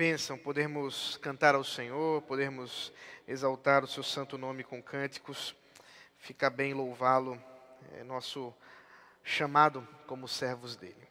[0.00, 2.90] bênção podermos cantar ao Senhor, podermos
[3.28, 5.54] exaltar o seu santo nome com cânticos,
[6.16, 7.38] fica bem louvá-lo,
[7.98, 8.50] é nosso
[9.22, 11.06] chamado como servos dele.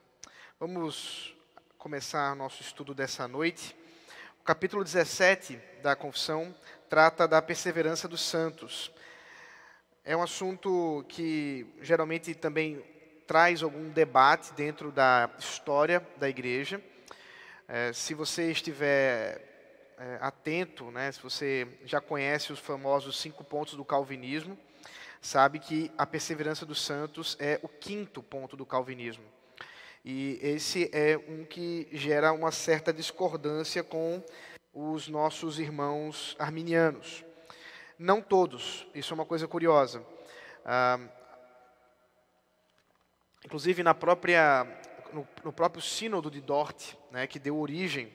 [0.59, 1.37] Vamos
[1.77, 3.75] começar nosso estudo dessa noite.
[4.41, 6.51] O capítulo 17 da Confissão
[6.89, 8.91] trata da perseverança dos santos.
[10.03, 12.83] É um assunto que geralmente também
[13.27, 16.83] traz algum debate dentro da história da igreja.
[17.71, 23.75] É, se você estiver é, atento, né, se você já conhece os famosos cinco pontos
[23.75, 24.57] do calvinismo,
[25.21, 29.23] sabe que a perseverança dos santos é o quinto ponto do calvinismo.
[30.03, 34.23] E esse é um que gera uma certa discordância com
[34.73, 37.23] os nossos irmãos arminianos.
[37.99, 40.03] Não todos, isso é uma coisa curiosa.
[40.65, 40.99] Ah,
[43.45, 44.65] inclusive, na própria,
[45.13, 48.11] no, no, próprio Sínodo de Dort, né, que deu origem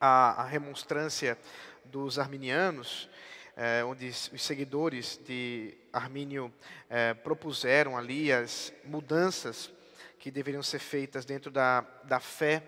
[0.00, 1.38] à, à remonstrância
[1.84, 3.08] dos arminianos,
[3.56, 6.52] é, onde os seguidores de Armínio
[6.88, 9.70] é, propuseram ali as mudanças
[10.18, 12.62] que deveriam ser feitas dentro da, da fé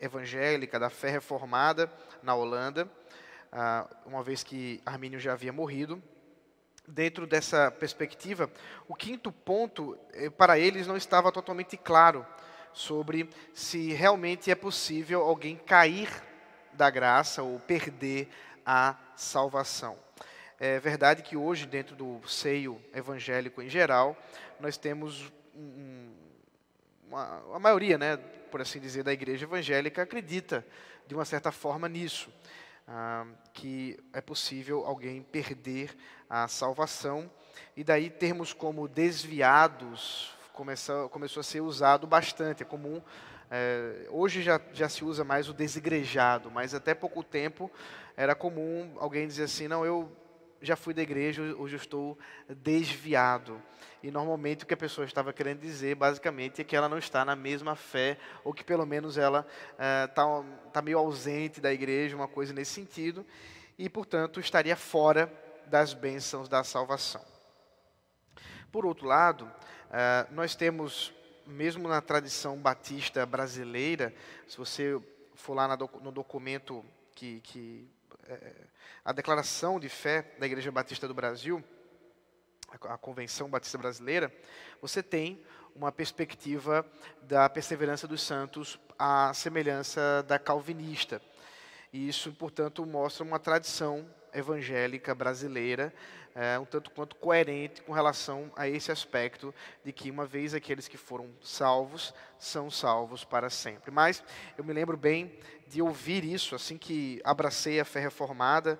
[0.00, 1.90] evangélica, da fé reformada
[2.22, 2.90] na Holanda,
[3.50, 6.02] ah, uma vez que Armínio já havia morrido.
[6.86, 8.50] Dentro dessa perspectiva,
[8.86, 12.26] o quinto ponto, eh, para eles, não estava totalmente claro
[12.78, 16.08] sobre se realmente é possível alguém cair
[16.72, 18.28] da graça ou perder
[18.64, 19.98] a salvação.
[20.60, 24.16] É verdade que hoje, dentro do seio evangélico em geral,
[24.60, 26.14] nós temos um,
[27.08, 30.64] uma, a maioria, né, por assim dizer, da igreja evangélica acredita,
[31.04, 32.32] de uma certa forma, nisso.
[32.86, 35.94] Ah, que é possível alguém perder
[36.30, 37.30] a salvação.
[37.76, 42.64] E daí termos como desviados começou, começou a ser usado bastante.
[42.64, 43.00] É comum,
[43.48, 47.70] é, hoje já, já se usa mais o desigrejado, mas até pouco tempo
[48.16, 50.10] era comum alguém dizer assim, não, eu
[50.60, 52.18] já fui da igreja, hoje eu estou
[52.48, 53.62] desviado.
[54.02, 57.24] E normalmente o que a pessoa estava querendo dizer, basicamente, é que ela não está
[57.24, 59.46] na mesma fé, ou que pelo menos ela
[60.08, 63.24] está uh, tá meio ausente da igreja, uma coisa nesse sentido,
[63.78, 65.32] e portanto estaria fora
[65.66, 67.24] das bênçãos da salvação.
[68.72, 69.50] Por outro lado,
[69.88, 71.12] uh, nós temos,
[71.46, 74.14] mesmo na tradição batista brasileira,
[74.46, 75.00] se você
[75.34, 76.84] for lá no documento
[77.14, 77.88] que, que
[78.28, 78.52] é,
[79.04, 81.62] a declaração de fé da Igreja Batista do Brasil,
[82.82, 84.32] a Convenção Batista Brasileira,
[84.82, 85.42] você tem
[85.74, 86.84] uma perspectiva
[87.22, 91.22] da perseverança dos santos à semelhança da calvinista.
[91.92, 94.06] E isso, portanto, mostra uma tradição
[94.38, 95.92] evangélica brasileira,
[96.34, 99.54] é, um tanto quanto coerente com relação a esse aspecto
[99.84, 103.90] de que, uma vez aqueles que foram salvos, são salvos para sempre.
[103.90, 104.22] Mas
[104.56, 108.78] eu me lembro bem de ouvir isso assim que abracei a fé reformada,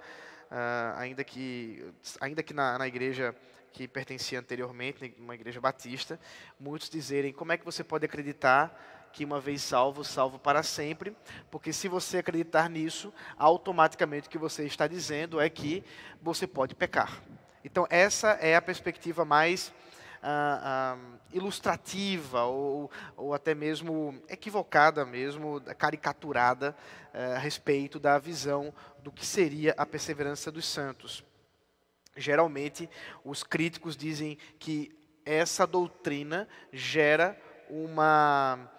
[0.50, 1.84] uh, ainda que,
[2.20, 3.34] ainda que na, na igreja
[3.72, 6.18] que pertencia anteriormente, uma igreja batista,
[6.58, 11.16] muitos dizerem: como é que você pode acreditar que uma vez salvo, salvo para sempre,
[11.50, 15.84] porque se você acreditar nisso, automaticamente o que você está dizendo é que
[16.22, 17.22] você pode pecar.
[17.64, 19.72] Então, essa é a perspectiva mais
[20.22, 26.74] ah, ah, ilustrativa ou, ou até mesmo equivocada mesmo, caricaturada
[27.12, 31.24] eh, a respeito da visão do que seria a perseverança dos santos.
[32.16, 32.88] Geralmente,
[33.24, 34.90] os críticos dizem que
[35.24, 37.38] essa doutrina gera
[37.68, 38.70] uma,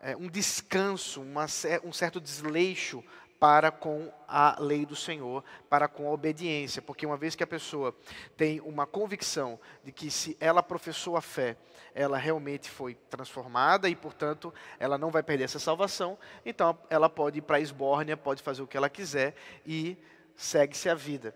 [0.00, 1.46] é, um descanso, uma,
[1.84, 3.04] um certo desleixo
[3.40, 7.46] para com a lei do Senhor, para com a obediência, porque uma vez que a
[7.46, 7.96] pessoa
[8.36, 11.56] tem uma convicção de que se ela professou a fé,
[11.94, 17.38] ela realmente foi transformada e, portanto, ela não vai perder essa salvação, então ela pode
[17.38, 19.34] ir para a esbórnia, pode fazer o que ela quiser
[19.64, 19.96] e
[20.36, 21.34] segue-se a vida.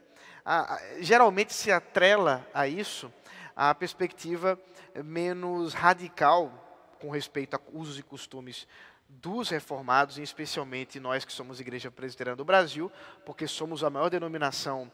[1.00, 3.10] geralmente se atrela a isso
[3.56, 4.58] a perspectiva
[5.02, 6.63] menos radical
[7.04, 8.66] com respeito a usos e costumes
[9.06, 12.90] dos reformados, e especialmente nós que somos Igreja Presbiteriana do Brasil,
[13.26, 14.90] porque somos a maior denominação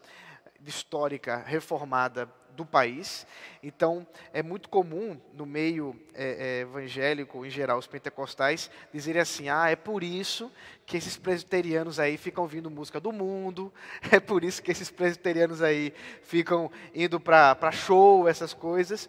[0.67, 3.25] histórica reformada do país.
[3.63, 9.49] Então, é muito comum no meio é, é, evangélico, em geral, os pentecostais, dizerem assim:
[9.49, 10.51] ah, é por isso
[10.85, 13.73] que esses presbiterianos aí ficam ouvindo música do mundo,
[14.11, 19.09] é por isso que esses presbiterianos aí ficam indo para show, essas coisas,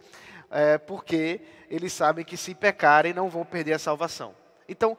[0.52, 4.36] é, porque eles sabem que se pecarem não vão perder a salvação.
[4.68, 4.98] Então,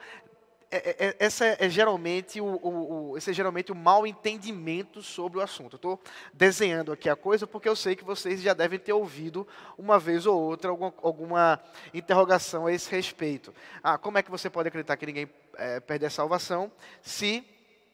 [0.71, 5.03] é, é, é, essa é geralmente o, o, o, esse é geralmente o mal entendimento
[5.03, 5.77] sobre o assunto.
[5.77, 6.01] Estou
[6.33, 9.47] desenhando aqui a coisa porque eu sei que vocês já devem ter ouvido
[9.77, 11.61] uma vez ou outra alguma, alguma
[11.93, 13.55] interrogação a esse respeito.
[13.83, 15.29] Ah, como é que você pode acreditar que ninguém
[15.59, 16.73] é, perde a salvação
[17.03, 17.45] se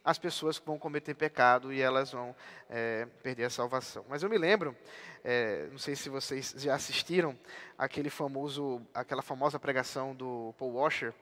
[0.08, 2.34] as pessoas vão cometer pecado e elas vão
[2.70, 4.06] é, perder a salvação.
[4.08, 4.74] Mas eu me lembro,
[5.22, 7.38] é, não sei se vocês já assistiram
[7.76, 11.12] aquele famoso, aquela famosa pregação do Paul Washer,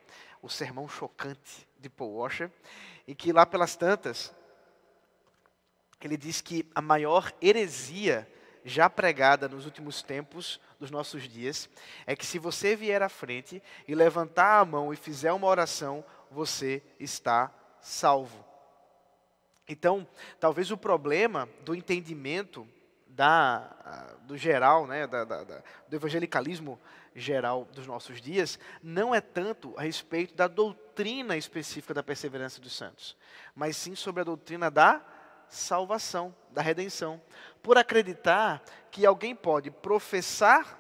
[0.41, 2.49] o sermão chocante de Paul Washer,
[3.09, 4.33] e que lá pelas tantas
[6.01, 8.25] ele diz que a maior heresia
[8.65, 11.69] já pregada nos últimos tempos dos nossos dias
[12.07, 16.05] é que se você vier à frente e levantar a mão e fizer uma oração,
[16.31, 18.46] você está salvo.
[19.69, 20.07] Então,
[20.39, 22.67] talvez o problema do entendimento
[23.09, 26.79] da, do geral, né, da, da, do evangelicalismo
[27.15, 32.77] geral dos nossos dias, não é tanto a respeito da doutrina específica da perseverança dos
[32.77, 33.17] santos,
[33.55, 35.03] mas sim sobre a doutrina da
[35.49, 37.21] salvação, da redenção.
[37.63, 40.79] Por acreditar que alguém pode professar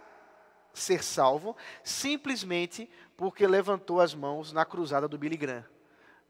[0.74, 5.64] ser salvo simplesmente porque levantou as mãos na cruzada do Billy Graham.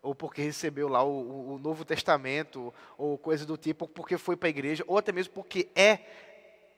[0.06, 4.36] Ou porque recebeu lá o, o Novo Testamento, ou coisa do tipo, ou porque foi
[4.36, 6.00] para a igreja, ou até mesmo porque é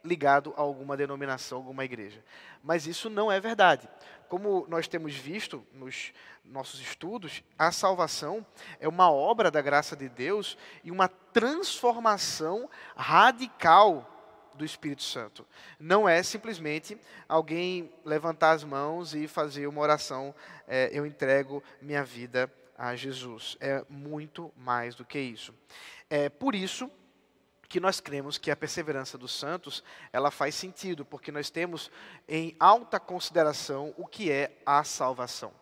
[0.03, 2.25] ligado a alguma denominação, alguma igreja.
[2.63, 3.89] Mas isso não é verdade.
[4.29, 6.13] Como nós temos visto nos
[6.45, 8.47] nossos estudos, a salvação
[8.81, 14.15] é uma obra da graça de Deus e uma transformação radical
[14.55, 15.47] do Espírito Santo.
[15.79, 16.99] Não é simplesmente
[17.29, 20.35] alguém levantar as mãos e fazer uma oração,
[20.67, 23.57] é, eu entrego minha vida a Jesus.
[23.61, 25.53] É muito mais do que isso.
[26.09, 26.89] É por isso
[27.69, 31.91] que nós cremos que a perseverança dos santos, ela faz sentido, porque nós temos
[32.27, 35.53] em alta consideração o que é a salvação.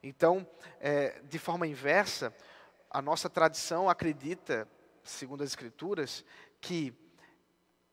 [0.00, 0.46] Então,
[0.78, 2.32] é, de forma inversa,
[2.88, 4.68] a nossa tradição acredita,
[5.02, 6.24] segundo as Escrituras,
[6.60, 6.94] que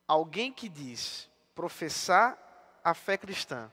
[0.07, 2.37] alguém que diz professar
[2.83, 3.71] a fé cristã,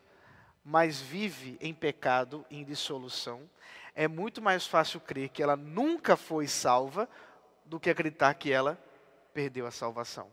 [0.64, 3.48] mas vive em pecado em dissolução,
[3.98, 7.08] é muito mais fácil crer que ela nunca foi salva
[7.66, 8.78] do que acreditar que ela
[9.34, 10.30] perdeu a salvação.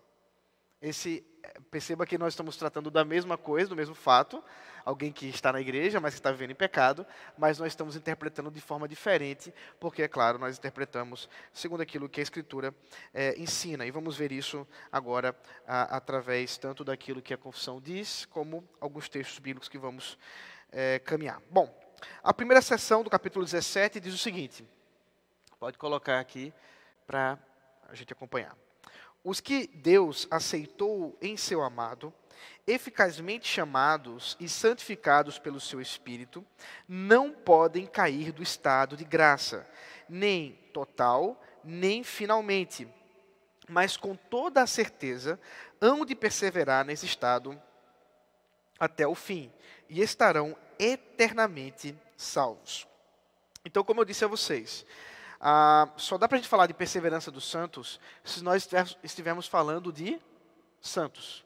[0.80, 1.26] Esse,
[1.72, 4.44] perceba que nós estamos tratando da mesma coisa, do mesmo fato,
[4.86, 7.08] alguém que está na igreja, mas que está vivendo em pecado,
[7.40, 12.20] mas nós estamos interpretando de forma diferente, porque, é claro, nós interpretamos segundo aquilo que
[12.20, 12.72] a Escritura
[13.12, 13.84] é, ensina.
[13.84, 15.36] E vamos ver isso agora
[15.66, 20.20] a, através tanto daquilo que a confissão diz, como alguns textos bíblicos que vamos
[20.72, 21.42] é, caminhar.
[21.50, 21.85] Bom,
[22.24, 24.66] a primeira sessão do capítulo 17 diz o seguinte,
[25.60, 26.54] pode colocar aqui
[27.06, 27.38] para
[27.88, 28.56] a gente acompanhar.
[29.24, 32.14] Os que Deus aceitou em seu amado,
[32.68, 36.46] eficazmente chamados e santificados pelo seu Espírito,
[36.88, 39.68] não podem cair do estado de graça,
[40.08, 42.88] nem total, nem finalmente,
[43.68, 45.40] mas com toda a certeza
[45.82, 47.60] hão de perseverar nesse estado
[48.80, 49.52] até o fim,
[49.90, 52.88] e estarão eternamente salvos.
[53.64, 54.86] Então, como eu disse a vocês,
[55.40, 58.68] ah, só dá para a gente falar de perseverança dos santos se nós
[59.04, 60.20] estivermos falando de
[60.80, 61.44] santos.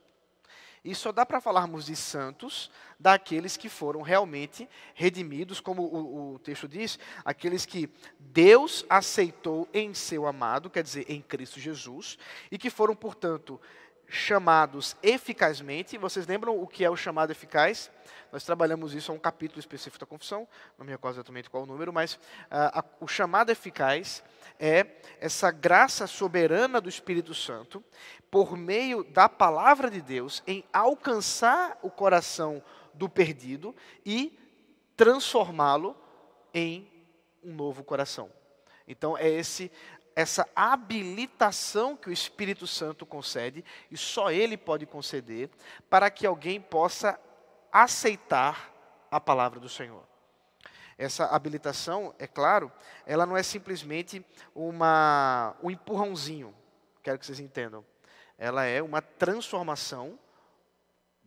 [0.83, 6.39] E só dá para falarmos de santos daqueles que foram realmente redimidos, como o, o,
[6.39, 12.17] texto diz, aqueles que Deus aceitou em seu amado, quer dizer, em Cristo Jesus,
[12.49, 13.59] e que foram, portanto,
[14.09, 15.97] chamados eficazmente.
[15.97, 17.91] Vocês lembram o que é o chamado eficaz?
[18.31, 20.47] Nós trabalhamos isso a um capítulo específico da confissão,
[20.77, 22.19] não me recordo exatamente qual o número, mas uh,
[22.51, 24.23] a, o chamado eficaz
[24.59, 24.85] é
[25.19, 27.83] essa graça soberana do Espírito Santo,
[28.29, 32.61] por meio da palavra de Deus, em alcançar o coração
[32.93, 33.75] do perdido
[34.05, 34.37] e
[34.95, 35.95] transformá-lo
[36.53, 36.91] em
[37.43, 38.29] um novo coração.
[38.87, 39.71] Então é esse
[40.19, 45.49] essa habilitação que o Espírito Santo concede, e só ele pode conceder,
[45.89, 47.17] para que alguém possa
[47.71, 48.69] aceitar
[49.09, 50.03] a palavra do Senhor.
[50.97, 52.69] Essa habilitação, é claro,
[53.05, 54.21] ela não é simplesmente
[54.53, 56.53] uma, um empurrãozinho,
[57.01, 57.85] quero que vocês entendam.
[58.37, 60.19] Ela é uma transformação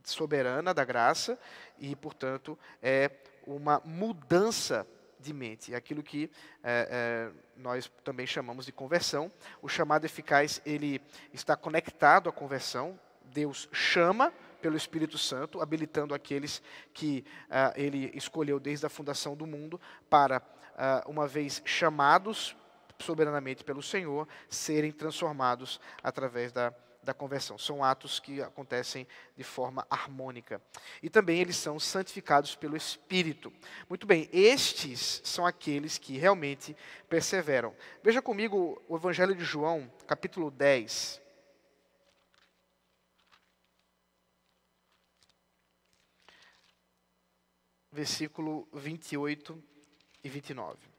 [0.04, 1.38] soberana da graça
[1.78, 3.10] e, portanto, é
[3.46, 4.86] uma mudança
[5.22, 5.74] de mente.
[5.74, 6.30] Aquilo que
[6.62, 9.32] é, é, nós também chamamos de conversão.
[9.62, 11.00] O chamado eficaz, ele
[11.32, 12.98] está conectado à conversão.
[13.24, 16.62] Deus chama pelo Espírito Santo, habilitando aqueles
[16.92, 22.56] que uh, ele escolheu desde a fundação do mundo para, uh, uma vez chamados
[22.98, 26.72] soberanamente pelo Senhor, serem transformados através da,
[27.02, 27.58] da conversão.
[27.58, 29.06] São atos que acontecem
[29.36, 30.60] de forma harmônica.
[31.02, 33.52] E também eles são santificados pelo Espírito.
[33.88, 36.76] Muito bem, estes são aqueles que realmente
[37.08, 37.74] perseveram.
[38.02, 41.22] Veja comigo o Evangelho de João, capítulo 10.
[47.92, 49.62] versículo 28
[50.24, 50.91] e 29.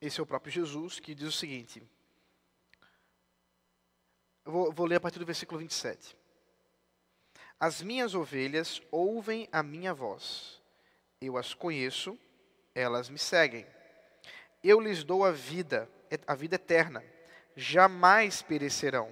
[0.00, 1.82] Esse é o próprio Jesus que diz o seguinte.
[4.44, 6.16] Eu vou, vou ler a partir do versículo 27.
[7.58, 10.60] As minhas ovelhas ouvem a minha voz.
[11.20, 12.18] Eu as conheço,
[12.74, 13.66] elas me seguem.
[14.62, 15.88] Eu lhes dou a vida,
[16.26, 17.02] a vida eterna.
[17.56, 19.10] Jamais perecerão,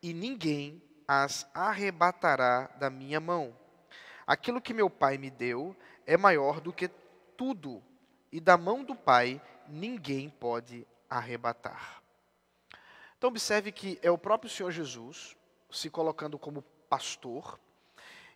[0.00, 3.56] e ninguém as arrebatará da minha mão.
[4.24, 6.88] Aquilo que meu Pai me deu é maior do que
[7.36, 7.82] tudo,
[8.30, 12.02] e da mão do Pai ninguém pode arrebatar.
[13.16, 15.36] Então, observe que é o próprio Senhor Jesus
[15.70, 17.58] se colocando como pastor,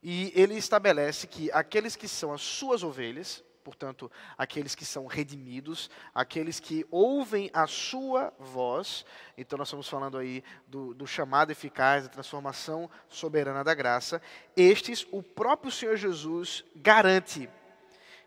[0.02, 5.90] e ele estabelece que aqueles que são as suas ovelhas, portanto, aqueles que são redimidos,
[6.14, 9.04] aqueles que ouvem a sua voz,
[9.36, 14.22] então nós estamos falando aí do, do chamado eficaz, da transformação soberana da graça,
[14.56, 17.48] estes, o próprio Senhor Jesus garante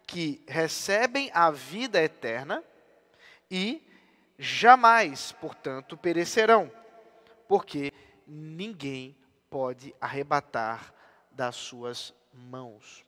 [0.05, 2.63] que recebem a vida eterna
[3.51, 3.85] e
[4.39, 6.71] jamais, portanto, perecerão,
[7.49, 7.91] porque
[8.25, 9.15] ninguém
[9.49, 10.93] pode arrebatar
[11.29, 13.03] das suas mãos.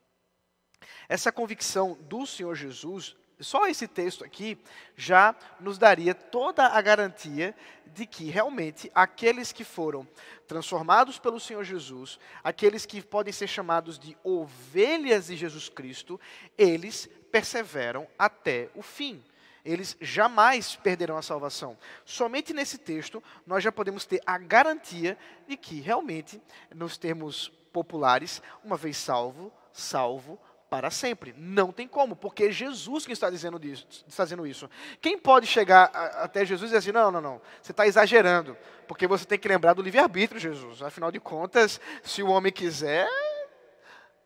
[1.08, 4.58] Essa convicção do Senhor Jesus, só esse texto aqui,
[4.98, 7.56] já nos daria toda a garantia
[7.88, 10.06] de que realmente aqueles que foram
[10.46, 16.20] transformados pelo Senhor Jesus, aqueles que podem ser chamados de ovelhas de Jesus Cristo,
[16.58, 19.24] eles perseveram até o fim
[19.66, 21.78] eles jamais perderão a salvação.
[22.06, 25.18] Somente nesse texto nós já podemos ter a garantia
[25.48, 26.42] de que realmente,
[26.74, 30.40] nos termos populares, uma vez salvo, salvo
[30.70, 31.36] para sempre.
[31.38, 34.68] Não tem como, porque é Jesus que está dizendo, disso, está dizendo isso.
[35.00, 38.58] Quem pode chegar a, até Jesus e dizer assim, não, não, não, você está exagerando,
[38.88, 40.82] porque você tem que lembrar do livre-arbítrio, Jesus.
[40.82, 43.08] Afinal de contas, se o homem quiser,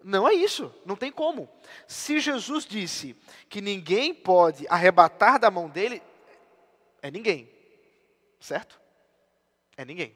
[0.03, 1.49] não é isso, não tem como.
[1.87, 3.15] Se Jesus disse
[3.49, 6.01] que ninguém pode arrebatar da mão dele,
[7.01, 7.49] é ninguém,
[8.39, 8.79] certo?
[9.75, 10.15] É ninguém.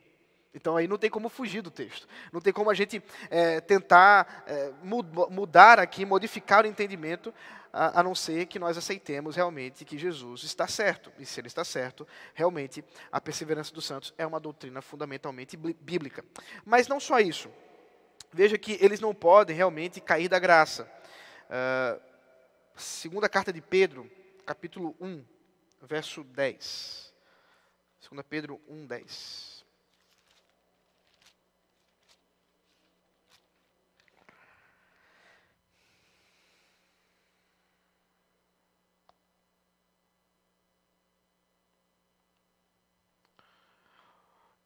[0.54, 2.08] Então aí não tem como fugir do texto.
[2.32, 7.34] Não tem como a gente é, tentar é, mudar aqui, modificar o entendimento,
[7.72, 11.12] a, a, não ser que nós aceitemos realmente que Jesus está certo.
[11.18, 16.24] E se ele está certo, realmente a perseverança dos santos é uma doutrina fundamentalmente bíblica.
[16.66, 17.50] Mas não só isso
[18.32, 20.90] veja que eles não podem realmente cair da graça.
[21.50, 22.02] Uh,
[22.76, 24.10] segunda carta de Pedro,
[24.46, 25.24] capítulo 1,
[25.82, 27.14] verso 10.
[28.00, 29.52] Segunda Pedro 1, 10.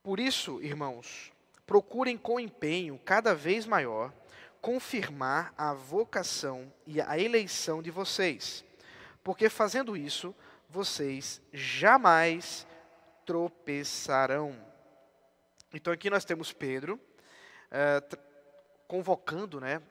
[0.05, 1.34] Por isso, irmãos,
[1.65, 4.13] procurem com empenho cada vez maior
[4.61, 8.65] confirmar a vocação e a eleição de vocês,
[9.23, 10.33] porque fazendo isso,
[10.67, 12.65] vocês jamais
[13.25, 14.55] tropeçarão.
[15.71, 16.99] Então aqui nós temos Pedro
[17.69, 18.01] é,
[18.87, 19.81] convocando, né,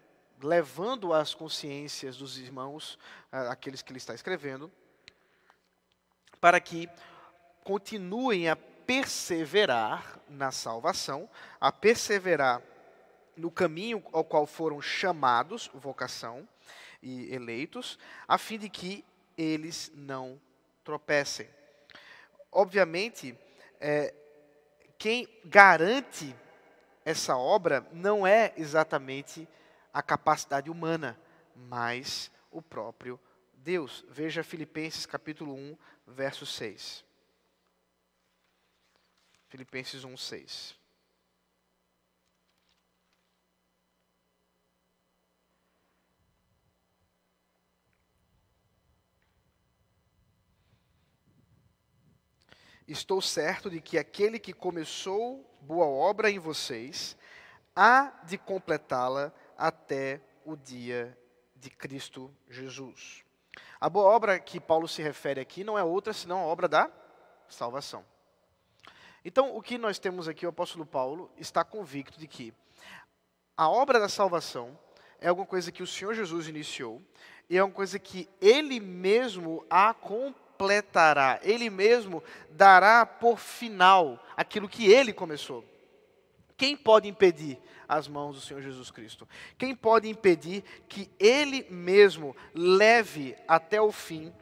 [0.42, 2.98] levando as consciências dos irmãos,
[3.30, 4.70] é, aqueles que ele está escrevendo,
[6.40, 6.88] para que
[7.62, 11.28] continuem a perseverar na salvação,
[11.60, 12.62] a perseverar
[13.36, 16.48] no caminho ao qual foram chamados, vocação
[17.02, 19.04] e eleitos, a fim de que
[19.36, 20.40] eles não
[20.84, 21.48] tropecem.
[22.50, 23.36] Obviamente,
[23.80, 24.14] é,
[24.96, 26.34] quem garante
[27.04, 29.48] essa obra não é exatamente
[29.92, 31.18] a capacidade humana,
[31.54, 33.20] mas o próprio
[33.52, 34.04] Deus.
[34.08, 35.76] Veja Filipenses capítulo 1,
[36.06, 37.04] verso 6.
[39.54, 40.74] Filipenses 1, 6.
[52.88, 57.16] Estou certo de que aquele que começou boa obra em vocês
[57.76, 61.16] há de completá-la até o dia
[61.54, 63.22] de Cristo Jesus.
[63.80, 66.90] A boa obra que Paulo se refere aqui não é outra senão a obra da
[67.48, 68.13] salvação.
[69.24, 72.52] Então, o que nós temos aqui, o apóstolo Paulo está convicto de que
[73.56, 74.78] a obra da salvação
[75.20, 77.00] é alguma coisa que o Senhor Jesus iniciou
[77.48, 84.68] e é uma coisa que ele mesmo a completará, ele mesmo dará por final aquilo
[84.68, 85.64] que ele começou.
[86.56, 89.26] Quem pode impedir as mãos do Senhor Jesus Cristo?
[89.56, 94.32] Quem pode impedir que ele mesmo leve até o fim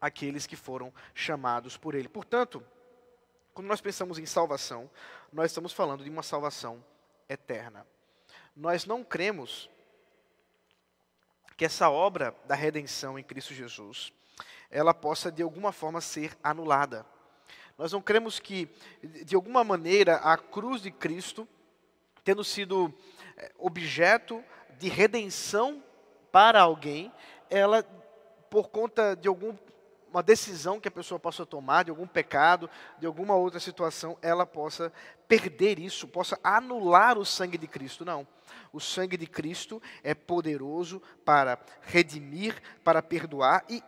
[0.00, 2.08] aqueles que foram chamados por ele?
[2.08, 2.62] Portanto,
[3.54, 4.90] quando nós pensamos em salvação,
[5.32, 6.84] nós estamos falando de uma salvação
[7.28, 7.86] eterna.
[8.54, 9.70] Nós não cremos
[11.56, 14.12] que essa obra da redenção em Cristo Jesus,
[14.68, 17.06] ela possa de alguma forma ser anulada.
[17.78, 18.68] Nós não cremos que,
[19.24, 21.48] de alguma maneira, a cruz de Cristo,
[22.24, 22.92] tendo sido
[23.36, 24.42] eh, objeto
[24.78, 25.82] de redenção
[26.32, 27.12] para alguém,
[27.48, 27.84] ela,
[28.50, 29.28] por conta de
[30.14, 34.46] alguma decisão que a pessoa possa tomar, de algum pecado, de alguma outra situação, ela
[34.46, 34.92] possa
[35.26, 38.04] perder isso, possa anular o sangue de Cristo.
[38.04, 38.24] Não.
[38.72, 43.82] O sangue de Cristo é poderoso para redimir, para perdoar e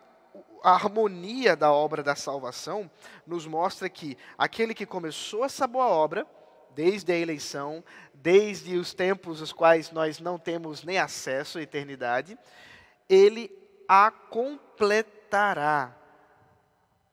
[0.65, 2.91] a harmonia da obra da salvação
[3.25, 6.27] nos mostra que aquele que começou essa boa obra,
[6.75, 12.37] desde a eleição, desde os tempos os quais nós não temos nem acesso à eternidade,
[13.09, 13.49] ele
[13.87, 15.95] a completará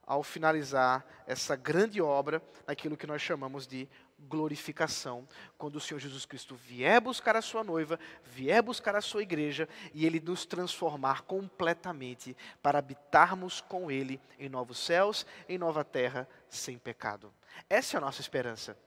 [0.05, 3.87] ao finalizar essa grande obra naquilo que nós chamamos de
[4.27, 9.21] glorificação, quando o Senhor Jesus Cristo vier buscar a sua noiva, vier buscar a sua
[9.21, 15.83] igreja e ele nos transformar completamente para habitarmos com ele em novos céus, em nova
[15.83, 17.33] terra, sem pecado.
[17.69, 18.77] Essa é a nossa esperança.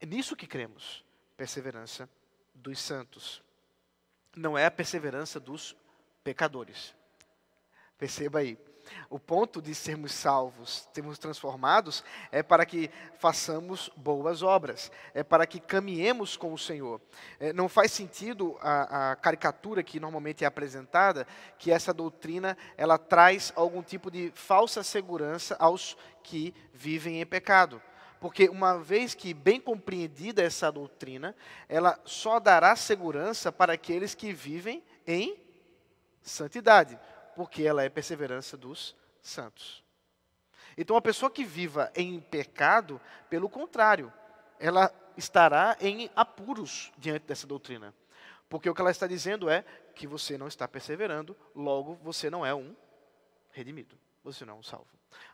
[0.00, 1.04] É nisso que cremos.
[1.36, 2.08] Perseverança
[2.54, 3.42] dos santos.
[4.34, 5.76] Não é a perseverança dos
[6.24, 6.94] pecadores.
[7.96, 8.58] Perceba aí.
[9.10, 15.46] O ponto de sermos salvos, sermos transformados, é para que façamos boas obras, é para
[15.46, 17.00] que caminhemos com o Senhor.
[17.40, 21.26] É, não faz sentido a, a, caricatura que normalmente é apresentada,
[21.58, 27.80] que essa doutrina ela traz algum tipo de falsa segurança aos que vivem em pecado.
[28.20, 31.36] Porque uma vez que bem compreendida essa doutrina,
[31.68, 35.36] ela só dará segurança para aqueles que vivem em
[36.20, 36.98] santidade
[37.38, 39.84] porque ela é perseverança dos santos.
[40.76, 44.12] Então, a pessoa que viva em pecado, pelo contrário,
[44.58, 47.94] ela estará em apuros diante dessa doutrina.
[48.48, 52.44] Porque o que ela está dizendo é que você não está perseverando, logo você não
[52.44, 52.74] é um
[53.52, 54.88] redimido, você não é um salvo.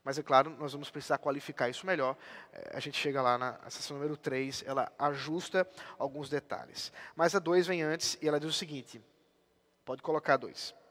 [0.05, 2.18] Mas é claro, nós vamos precisar qualificar isso melhor.
[2.52, 5.66] É, a gente chega lá na sessão número 3, ela ajusta
[5.98, 6.92] alguns detalhes.
[7.16, 9.00] Mas a 2 vem antes e ela diz o seguinte:
[9.87, 10.84] pode colocar 2.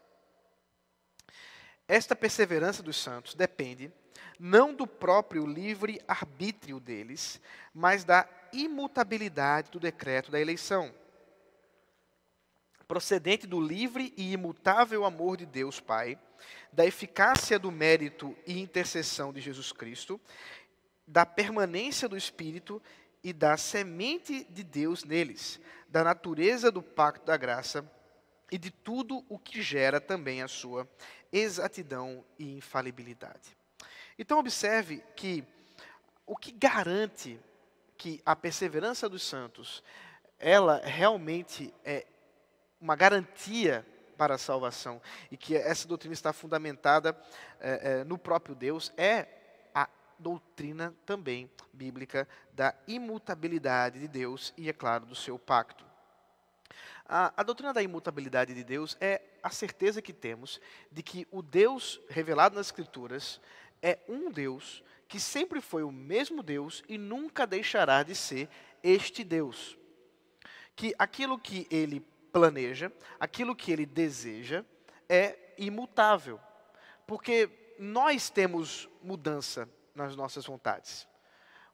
[1.87, 3.91] Esta perseverança dos santos depende
[4.39, 7.41] não do próprio livre arbítrio deles,
[7.73, 10.93] mas da imutabilidade do decreto da eleição,
[12.87, 16.19] procedente do livre e imutável amor de Deus Pai,
[16.71, 20.19] da eficácia do mérito e intercessão de Jesus Cristo,
[21.07, 22.81] da permanência do Espírito
[23.23, 27.89] e da semente de Deus neles, da natureza do pacto da graça
[28.51, 30.87] e de tudo o que gera também a sua
[31.33, 33.57] exatidão e infalibilidade.
[34.17, 35.43] Então, observe que
[36.25, 37.39] o que garante
[37.97, 39.83] que a perseverança dos santos,
[40.39, 42.05] ela realmente é
[42.79, 43.85] uma garantia
[44.17, 47.17] para a salvação e que essa doutrina está fundamentada
[47.59, 49.27] é, é, no próprio Deus, é
[49.73, 55.85] a doutrina também bíblica da imutabilidade de Deus e, é claro, do seu pacto.
[57.05, 61.41] A, a doutrina da imutabilidade de Deus é a certeza que temos de que o
[61.41, 63.41] Deus revelado nas Escrituras
[63.81, 68.49] é um Deus que sempre foi o mesmo Deus e nunca deixará de ser
[68.81, 69.77] este Deus.
[70.75, 71.99] Que aquilo que ele
[72.31, 74.65] planeja, aquilo que ele deseja,
[75.07, 76.39] é imutável.
[77.05, 81.07] Porque nós temos mudança nas nossas vontades.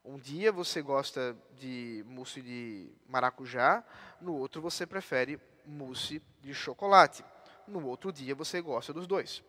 [0.04, 3.84] Um dia você gosta de mousse de maracujá,
[4.20, 7.24] no outro você prefere mousse de chocolate.
[7.70, 9.42] No outro dia você gosta dos dois.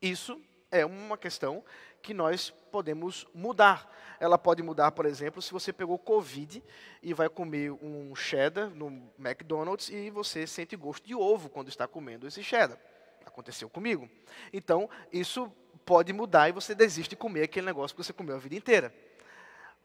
[0.00, 1.64] Isso é uma questão
[2.02, 3.90] que nós podemos mudar.
[4.20, 6.62] Ela pode mudar, por exemplo, se você pegou Covid
[7.02, 11.88] e vai comer um cheddar no McDonald's e você sente gosto de ovo quando está
[11.88, 12.78] comendo esse cheddar.
[13.24, 14.08] Aconteceu comigo.
[14.52, 15.50] Então, isso
[15.84, 18.94] pode mudar e você desiste de comer aquele negócio que você comeu a vida inteira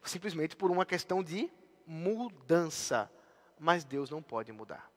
[0.04, 1.50] simplesmente por uma questão de
[1.86, 3.10] mudança.
[3.58, 4.90] Mas Deus não pode mudar.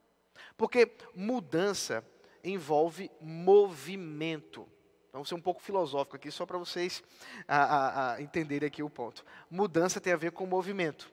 [0.56, 2.04] Porque mudança
[2.44, 4.68] envolve movimento.
[5.08, 7.02] Então, vou ser um pouco filosófico aqui, só para vocês
[7.48, 9.24] a, a, a entenderem aqui o ponto.
[9.50, 11.10] Mudança tem a ver com movimento.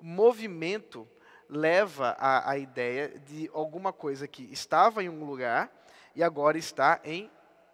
[0.00, 1.08] Movimento
[1.48, 5.70] leva a, a ideia de alguma coisa que estava em um lugar
[6.14, 7.30] e agora está em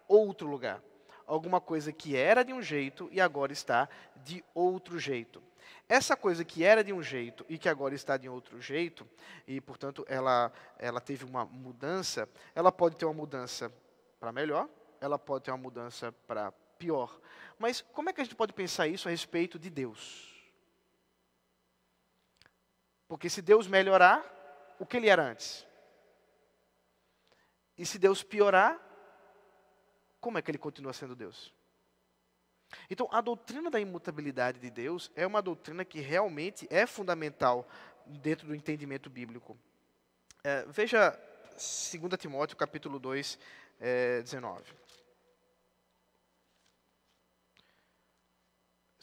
[0.07, 0.81] outro lugar
[1.25, 3.89] alguma coisa que era de um jeito e agora está
[4.23, 5.41] de outro jeito.
[5.87, 9.07] Essa coisa que era de um jeito e que agora está de outro jeito,
[9.45, 13.71] e portanto ela, ela teve uma mudança, ela pode ter uma mudança
[14.19, 14.69] para melhor,
[15.01, 17.19] ela pode ter uma mudança para pior.
[17.59, 20.33] Mas como é que a gente pode pensar isso a respeito de Deus?
[23.07, 24.23] Porque se Deus melhorar,
[24.79, 25.67] o que ele era antes?
[27.77, 28.79] E se Deus piorar,
[30.19, 31.53] como é que ele continua sendo Deus?
[32.89, 37.67] Então, a doutrina da imutabilidade de Deus é uma doutrina que realmente é fundamental
[38.05, 39.57] dentro do entendimento bíblico.
[40.43, 41.17] É, veja
[41.53, 43.39] 2 Timóteo, capítulo 2,
[43.79, 44.63] é, 19.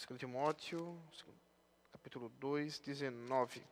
[0.08, 0.98] 2 Timóteo,
[1.92, 3.62] capítulo 2, 19.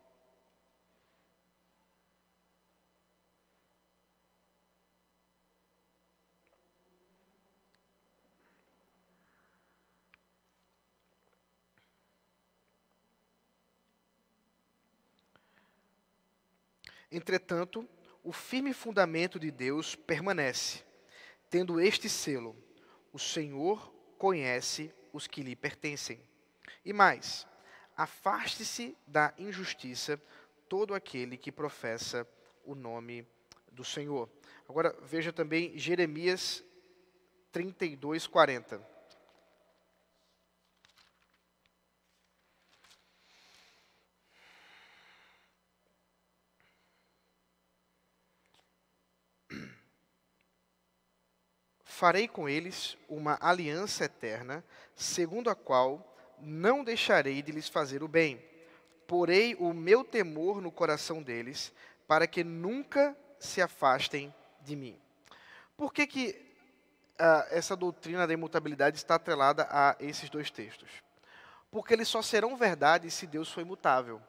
[17.11, 17.89] Entretanto,
[18.23, 20.85] o firme fundamento de Deus permanece,
[21.49, 22.57] tendo este selo:
[23.13, 26.21] o Senhor conhece os que lhe pertencem.
[26.85, 27.47] E mais,
[27.97, 30.21] afaste-se da injustiça
[30.69, 32.29] todo aquele que professa
[32.65, 33.27] o nome
[33.73, 34.29] do Senhor.
[34.69, 36.63] Agora veja também Jeremias
[37.51, 38.98] 32, 40.
[51.99, 58.09] Farei com eles uma aliança eterna, segundo a qual não deixarei de lhes fazer o
[58.09, 58.41] bem.
[59.05, 61.73] Porei o meu temor no coração deles,
[62.07, 64.97] para que nunca se afastem de mim.
[65.77, 66.55] Por que, que
[67.19, 71.03] uh, essa doutrina da imutabilidade está atrelada a esses dois textos?
[71.69, 74.23] Porque eles só serão verdade se Deus for imutável.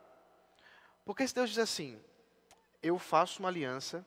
[1.05, 2.01] Porque se Deus diz assim,
[2.82, 4.03] eu faço uma aliança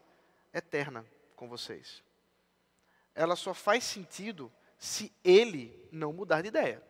[0.53, 2.03] eterna com vocês
[3.15, 6.83] ela só faz sentido se ele não mudar de ideia.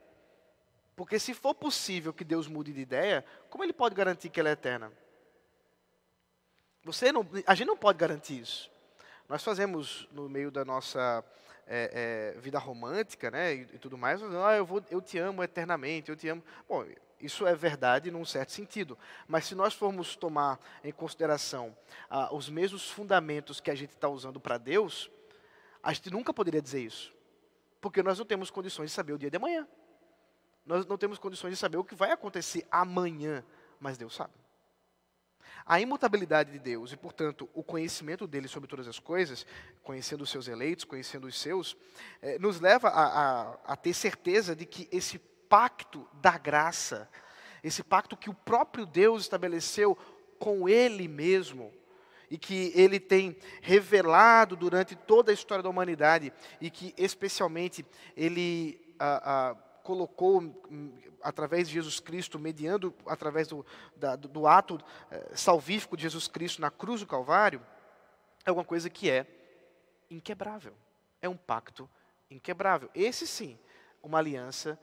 [0.97, 4.51] Porque se for possível que Deus mude de ideia, como ele pode garantir que ela
[4.51, 4.93] é eterna?
[6.85, 8.71] Você não, a gente não pode garantir isso.
[9.29, 11.25] Nós fazemos no meio da nossa
[11.67, 15.43] é, é, vida romântica, né, e, e, tudo mais, ah, eu, vou, eu te amo
[15.43, 16.43] eternamente, eu te amo.
[16.69, 16.85] Bom,
[17.21, 18.99] isso é verdade num certo sentido.
[19.29, 21.77] Mas se nós formos tomar em consideração
[22.11, 25.11] ah, os mesmos fundamentos que a gente está usando para Deus,
[25.83, 27.13] a gente nunca poderia dizer isso,
[27.81, 29.67] porque nós não temos condições de saber o dia de amanhã.
[30.65, 33.45] Nós não temos condições de saber o que vai acontecer amanhã,
[33.81, 34.33] mas Deus sabe.
[35.67, 39.47] A imutabilidade de Deus e, portanto, o conhecimento dele sobre todas as coisas,
[39.83, 41.77] conhecendo os seus eleitos, conhecendo os seus,
[42.21, 47.09] eh, nos leva a, a, a ter certeza de que esse pacto da graça,
[47.63, 49.97] esse pacto que o próprio Deus estabeleceu
[50.39, 51.73] com Ele mesmo,
[52.33, 57.85] e que ele tem revelado durante toda a história da humanidade e que especialmente
[58.17, 58.81] ele
[59.83, 66.05] colocou hum, através de Jesus Cristo, mediando através do, da, do ato eh, salvífico de
[66.05, 67.61] Jesus Cristo na cruz do Calvário,
[68.47, 69.27] é alguma coisa que é
[70.09, 70.73] inquebrável.
[71.21, 71.87] É um pacto
[72.31, 72.89] inquebrável.
[72.95, 73.59] Esse sim,
[74.03, 74.79] uma aliança,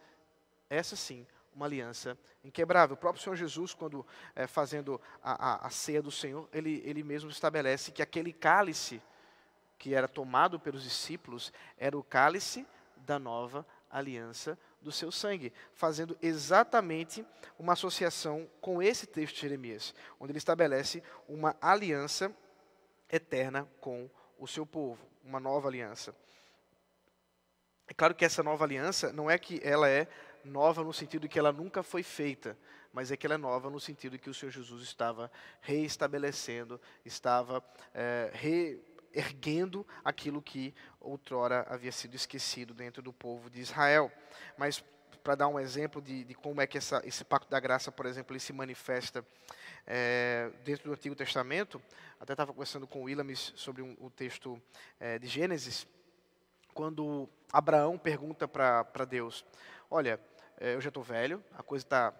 [0.70, 1.26] essa sim,
[1.60, 2.96] uma aliança inquebrável.
[2.96, 7.04] O próprio Senhor Jesus, quando é, fazendo a, a, a, ceia do Senhor, ele, ele
[7.04, 9.02] mesmo estabelece que aquele cálice
[9.78, 16.18] que era tomado pelos discípulos era o cálice da nova aliança do seu sangue, fazendo
[16.22, 17.26] exatamente
[17.58, 22.34] uma associação com esse texto de Jeremias, onde ele estabelece uma aliança
[23.12, 26.16] eterna com o seu povo, uma nova aliança.
[27.90, 30.08] É claro que essa nova aliança não é que ela é
[30.44, 32.58] nova no sentido que ela nunca foi feita,
[32.94, 37.64] mas é que ela é nova no sentido que o Senhor Jesus estava reestabelecendo, estava
[37.94, 44.12] é, reerguendo aquilo que outrora havia sido esquecido dentro do povo de Israel.
[44.58, 44.84] Mas
[45.24, 48.06] para dar um exemplo de, de como é que essa, esse pacto da graça, por
[48.06, 49.24] exemplo, ele se manifesta
[49.86, 51.82] é, dentro do Antigo Testamento,
[52.20, 54.62] até estava conversando com o Willamis sobre um, o texto
[55.00, 55.88] é, de Gênesis,
[56.74, 59.46] quando Abraão pergunta para Deus:
[59.92, 60.20] Olha,
[60.60, 62.14] é, eu já estou velho, a coisa tá,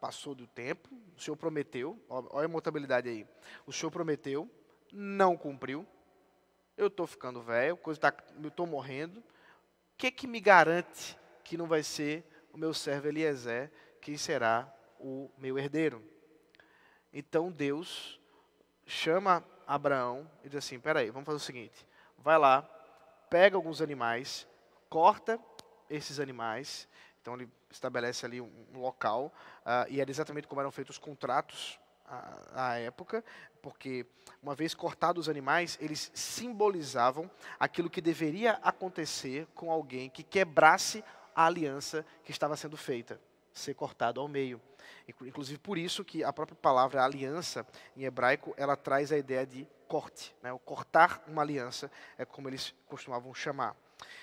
[0.00, 3.26] passou do tempo, o senhor prometeu, olha a imutabilidade aí,
[3.66, 4.48] o senhor prometeu,
[4.92, 5.84] não cumpriu,
[6.76, 9.24] eu estou ficando velho, coisa tá, eu estou morrendo, o
[9.96, 15.28] que, que me garante que não vai ser o meu servo Eliezer que será o
[15.36, 16.00] meu herdeiro?
[17.12, 18.20] Então Deus
[18.86, 21.84] chama Abraão e diz assim: peraí, vamos fazer o seguinte,
[22.16, 22.62] vai lá,
[23.28, 24.46] pega alguns animais,
[24.88, 25.40] corta
[25.90, 26.86] esses animais
[27.20, 29.32] então ele estabelece ali um, local,
[29.64, 33.24] uh, e era exatamente como eram feitos os contratos à, à época,
[33.60, 34.06] porque
[34.42, 41.04] uma vez cortados os animais, eles simbolizavam aquilo que deveria acontecer com alguém que quebrasse
[41.34, 43.20] a aliança que estava sendo feita,
[43.52, 44.60] ser cortado ao meio.
[45.22, 49.66] Inclusive por isso que a própria palavra aliança em hebraico ela traz a ideia de
[49.86, 50.52] corte, né?
[50.52, 53.74] o cortar uma aliança é como eles costumavam chamar.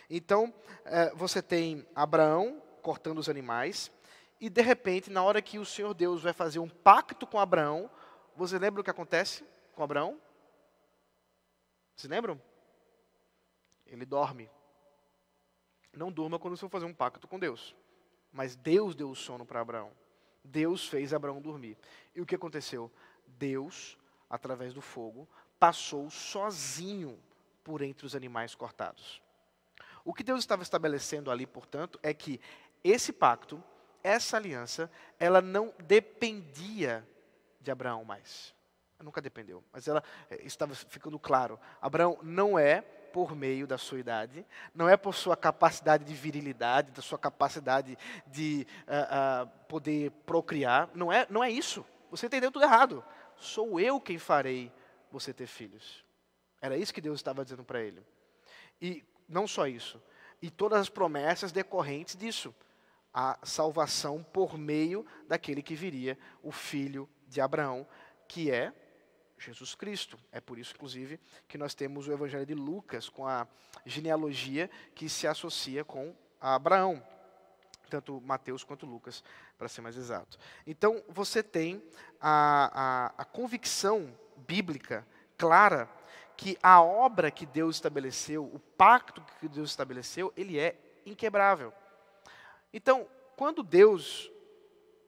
[0.09, 0.53] Então
[0.85, 3.91] é, você tem Abraão cortando os animais
[4.39, 7.89] e de repente na hora que o Senhor Deus vai fazer um pacto com Abraão,
[8.35, 9.43] você lembra o que acontece
[9.73, 10.21] com Abraão?
[11.95, 12.39] Vocês lembram?
[13.87, 14.47] Ele dorme.
[15.91, 17.75] Não durma quando você for fazer um pacto com Deus.
[18.31, 19.91] Mas Deus deu o sono para Abraão.
[20.43, 21.75] Deus fez Abraão dormir.
[22.13, 22.91] E o que aconteceu?
[23.25, 23.97] Deus,
[24.29, 27.17] através do fogo, passou sozinho
[27.63, 29.25] por entre os animais cortados.
[30.05, 32.39] O que Deus estava estabelecendo ali, portanto, é que
[32.89, 33.61] esse pacto,
[34.03, 37.07] essa aliança, ela não dependia
[37.59, 38.53] de Abraão mais.
[39.01, 41.59] Nunca dependeu, mas ela eh, estava ficando claro.
[41.81, 46.91] Abraão não é por meio da sua idade, não é por sua capacidade de virilidade,
[46.91, 50.89] da sua capacidade de uh, uh, poder procriar.
[50.93, 51.85] Não é, não é isso.
[52.09, 53.03] Você entendeu tudo errado.
[53.35, 54.71] Sou eu quem farei
[55.11, 56.03] você ter filhos.
[56.61, 58.03] Era isso que Deus estava dizendo para ele.
[58.81, 60.01] E não só isso,
[60.41, 62.53] e todas as promessas decorrentes disso.
[63.17, 67.87] A salvação por meio daquele que viria, o filho de Abraão,
[68.27, 68.73] que é
[69.37, 70.17] Jesus Cristo.
[70.31, 73.47] É por isso, inclusive, que nós temos o Evangelho de Lucas com a
[73.85, 77.01] genealogia que se associa com Abraão.
[77.89, 79.23] Tanto Mateus quanto Lucas,
[79.57, 80.37] para ser mais exato.
[80.67, 81.81] Então, você tem
[82.19, 84.13] a, a, a convicção
[84.47, 85.89] bíblica clara
[86.35, 90.75] que a obra que Deus estabeleceu, o pacto que Deus estabeleceu, ele é
[91.05, 91.71] inquebrável.
[92.75, 93.07] Então,
[93.37, 94.29] quando Deus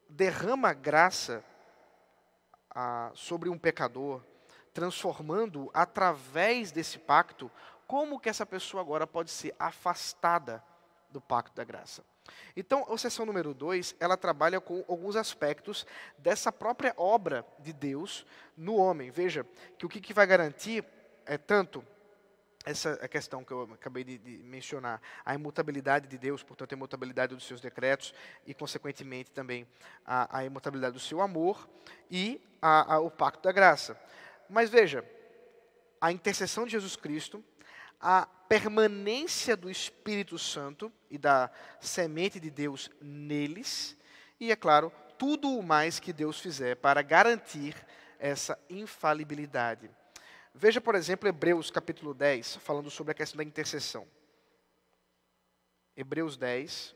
[0.08, 1.44] derrama graça
[3.14, 4.24] sobre um pecador,
[4.74, 7.52] transformando através desse pacto,
[7.86, 10.64] como que essa pessoa agora pode ser afastada
[11.12, 12.06] do pacto da graça?
[12.56, 15.86] Então, a sessão número 2, ela trabalha com alguns aspectos
[16.18, 18.26] dessa própria obra de Deus
[18.56, 19.12] no homem.
[19.12, 19.46] Veja
[19.78, 20.86] que o que, que vai garantir
[21.26, 21.86] é tanto
[22.70, 26.76] essa é questão que eu acabei de, de, mencionar, a imutabilidade de Deus, portanto, a
[26.76, 28.14] imutabilidade dos seus decretos
[28.46, 29.66] e, consequentemente, também
[30.06, 31.68] a, a imutabilidade do seu amor
[32.12, 33.98] e a, a, o pacto da graça.
[34.50, 35.06] Mas veja,
[36.02, 37.42] a intercessão de Jesus Cristo,
[38.02, 41.50] a permanência do Espírito Santo e da
[41.80, 43.96] semente de Deus neles,
[44.42, 47.76] e, é claro, tudo o mais que Deus fizer para garantir
[48.20, 49.90] essa infalibilidade.
[50.54, 54.08] Veja, por exemplo, Hebreus capítulo 10, falando sobre a questão da intercessão.
[55.96, 56.96] Hebreus 10,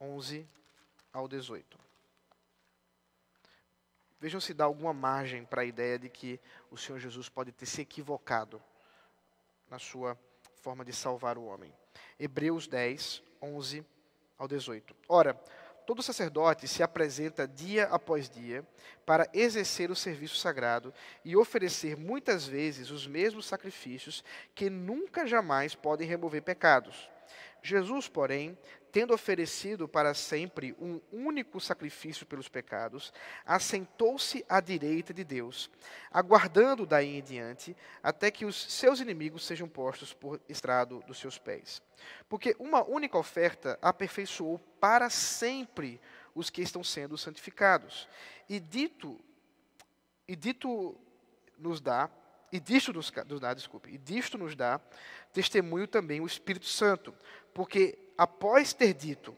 [0.00, 0.48] 11
[1.12, 1.78] ao 18.
[4.18, 7.66] Vejam se dá alguma margem para a ideia de que o Senhor Jesus pode ter
[7.66, 8.62] se equivocado
[9.68, 10.16] na sua
[10.60, 11.74] forma de salvar o homem.
[12.18, 13.84] Hebreus 10, 11
[14.38, 14.94] ao 18.
[15.08, 15.38] Ora,
[15.86, 18.66] todo sacerdote se apresenta dia após dia
[19.04, 20.92] para exercer o serviço sagrado
[21.24, 27.10] e oferecer muitas vezes os mesmos sacrifícios que nunca jamais podem remover pecados.
[27.62, 28.58] Jesus, porém,
[28.92, 33.10] tendo oferecido para sempre um único sacrifício pelos pecados,
[33.44, 35.70] assentou-se à direita de Deus,
[36.10, 41.38] aguardando daí em diante até que os seus inimigos sejam postos por estrado dos seus
[41.38, 41.80] pés.
[42.28, 45.98] Porque uma única oferta aperfeiçoou para sempre
[46.34, 48.06] os que estão sendo santificados.
[48.48, 49.18] E dito
[50.28, 50.96] e dito
[51.58, 52.10] nos dá
[52.52, 54.78] e disto nos, nos dá, desculpe, e disto nos dá
[55.32, 57.14] testemunho também o Espírito Santo,
[57.54, 59.36] porque após ter dito,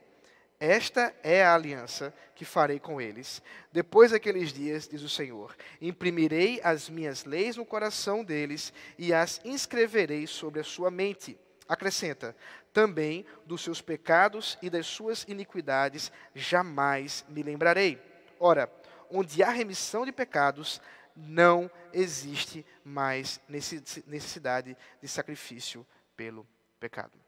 [0.58, 3.42] esta é a aliança que farei com eles.
[3.72, 9.40] Depois daqueles dias, diz o Senhor, imprimirei as minhas leis no coração deles e as
[9.44, 11.38] inscreverei sobre a sua mente.
[11.68, 12.36] Acrescenta,
[12.72, 18.00] também dos seus pecados e das suas iniquidades jamais me lembrarei.
[18.38, 18.70] Ora,
[19.10, 20.80] onde há remissão de pecados,
[21.16, 26.46] não existe mais necessidade de sacrifício pelo
[26.80, 27.23] pecado.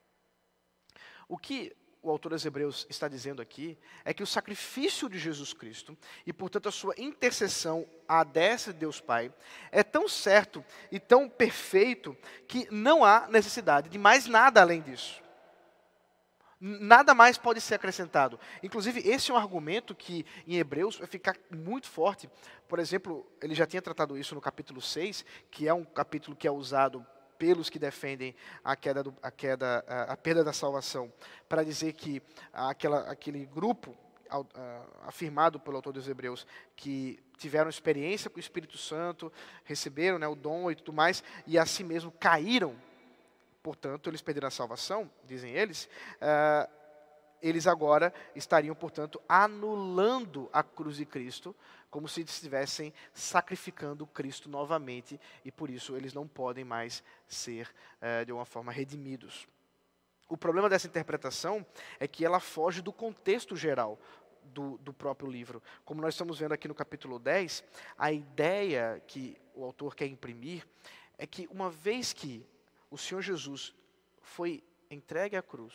[1.28, 1.74] O que
[2.06, 6.32] o autor dos Hebreus está dizendo aqui é que o sacrifício de Jesus Cristo e,
[6.32, 9.32] portanto, a sua intercessão à destra de Deus Pai
[9.72, 15.20] é tão certo e tão perfeito que não há necessidade de mais nada além disso.
[16.58, 18.40] Nada mais pode ser acrescentado.
[18.62, 22.30] Inclusive, esse é um argumento que em Hebreus vai ficar muito forte.
[22.66, 26.48] Por exemplo, ele já tinha tratado isso no capítulo 6, que é um capítulo que
[26.48, 27.04] é usado
[27.38, 31.12] pelos que defendem a queda, do, a, queda a, a, perda da salvação,
[31.48, 32.22] para dizer que
[32.52, 33.96] aquela, aquele grupo
[35.06, 36.44] afirmado pelo autor dos Hebreus
[36.74, 39.32] que tiveram experiência com o Espírito Santo,
[39.64, 42.76] receberam né, o dom e tudo mais, e assim mesmo caíram
[43.66, 45.88] portanto, eles perderam a salvação, dizem eles,
[46.22, 46.70] uh,
[47.42, 51.52] eles agora estariam, portanto, anulando a cruz de Cristo,
[51.96, 58.22] como se estivessem sacrificando Cristo novamente, e por isso eles não podem mais ser, eh,
[58.22, 59.48] de uma forma, redimidos.
[60.28, 61.64] O problema dessa interpretação
[61.98, 63.98] é que ela foge do contexto geral
[64.44, 65.62] do, do, próprio livro.
[65.86, 67.64] Como nós estamos vendo aqui no capítulo 10,
[67.96, 70.68] a ideia que o autor quer imprimir
[71.16, 72.44] é que, uma vez que
[72.90, 73.74] o Senhor Jesus
[74.20, 75.72] foi entregue à cruz,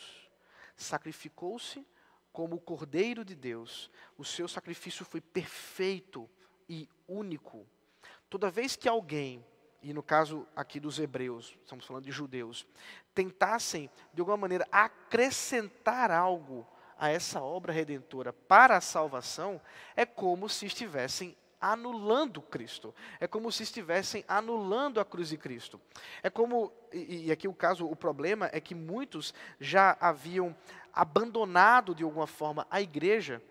[0.76, 1.84] sacrificou-se
[2.32, 6.30] como o Cordeiro de Deus, o seu sacrifício foi perfeito
[6.68, 7.68] e único.
[8.30, 9.46] Toda vez que alguém,
[9.82, 12.66] e no caso aqui dos hebreus, estamos falando de judeus,
[13.14, 16.66] tentassem de alguma maneira acrescentar algo
[16.98, 19.60] a essa obra redentora para a salvação,
[19.96, 22.94] é como se estivessem anulando Cristo.
[23.20, 25.80] É como se estivessem anulando a cruz de Cristo.
[26.24, 30.56] É como, e, e aqui o caso, o problema é que muitos já haviam
[30.92, 33.42] abandonado de alguma forma a igreja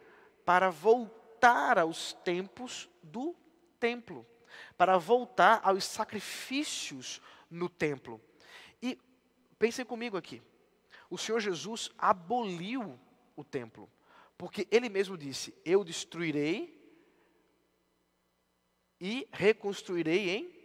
[0.45, 3.35] para voltar aos tempos do
[3.79, 4.27] templo,
[4.77, 8.21] para voltar aos sacrifícios no templo.
[8.83, 8.99] E
[9.59, 10.43] pensem comigo aqui.
[11.09, 12.99] O Senhor Jesus aboliu
[13.35, 13.91] o templo,
[14.37, 16.80] porque ele mesmo disse: Eu destruirei
[19.01, 20.61] e reconstruirei em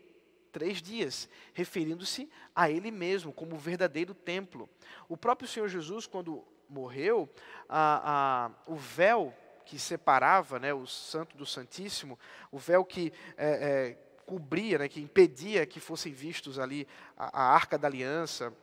[0.51, 4.69] três dias, referindo-se a ele mesmo como o verdadeiro templo.
[5.09, 7.29] O próprio Senhor Jesus, quando morreu,
[7.67, 9.33] a, a, o véu
[9.65, 12.17] que separava né, o santo do santíssimo,
[12.51, 17.53] o véu que é, é, cobria, né, que impedia que fossem vistos ali a, a
[17.53, 18.53] arca da aliança,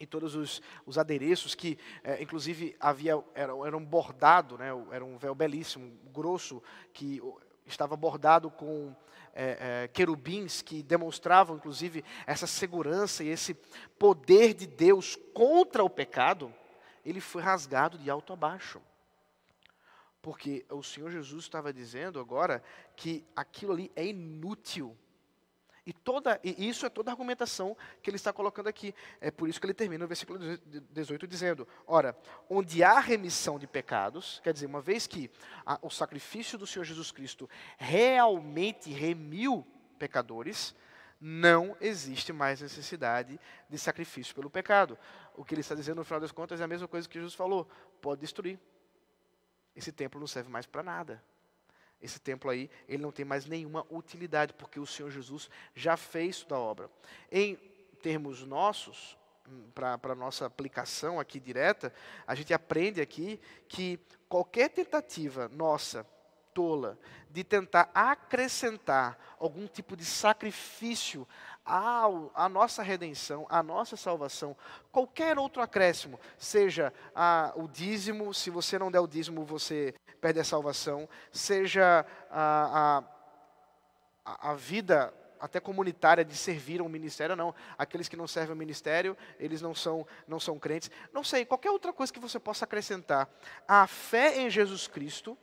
[0.00, 5.04] e todos os, os adereços que, é, inclusive, havia era, era um bordado, né, era
[5.04, 7.20] um véu belíssimo, grosso, que
[7.72, 8.94] estava bordado com
[9.34, 13.54] é, é, querubins que demonstravam, inclusive, essa segurança e esse
[13.98, 16.52] poder de Deus contra o pecado,
[17.04, 18.80] ele foi rasgado de alto a baixo.
[20.20, 22.62] Porque o Senhor Jesus estava dizendo agora
[22.96, 24.96] que aquilo ali é inútil
[25.88, 28.94] e, toda, e isso é toda a argumentação que ele está colocando aqui.
[29.22, 30.38] É por isso que ele termina no versículo
[30.90, 32.14] 18 dizendo: Ora,
[32.46, 35.30] onde há remissão de pecados, quer dizer, uma vez que
[35.64, 37.48] a, o sacrifício do Senhor Jesus Cristo
[37.78, 39.66] realmente remiu
[39.98, 40.74] pecadores,
[41.18, 44.98] não existe mais necessidade de sacrifício pelo pecado.
[45.34, 47.32] O que ele está dizendo no final das contas é a mesma coisa que Jesus
[47.32, 47.66] falou:
[48.02, 48.60] pode destruir.
[49.74, 51.24] Esse templo não serve mais para nada
[52.00, 56.42] esse templo aí, ele não tem mais nenhuma utilidade, porque o Senhor Jesus já fez
[56.42, 56.90] toda a obra.
[57.30, 57.56] Em
[58.00, 61.92] termos nossos, hum, para a nossa aplicação aqui direta,
[62.26, 66.06] a gente aprende aqui que qualquer tentativa nossa,
[66.54, 66.98] tola,
[67.30, 71.26] de tentar acrescentar algum tipo de sacrifício
[71.68, 74.56] à, nossa redenção, à nossa salvação,
[74.90, 80.40] qualquer outro acréscimo, seja a, o dízimo, se você não der o dízimo, você perde
[80.40, 83.04] a salvação, seja a,
[84.24, 87.54] a, a vida até comunitária de servir a um ministério, não.
[87.76, 90.90] Aqueles que não servem ao ministério, eles não são, não são crentes.
[91.12, 93.28] Não sei, qualquer outra coisa que você possa acrescentar.
[93.66, 95.38] A fé em Jesus Cristo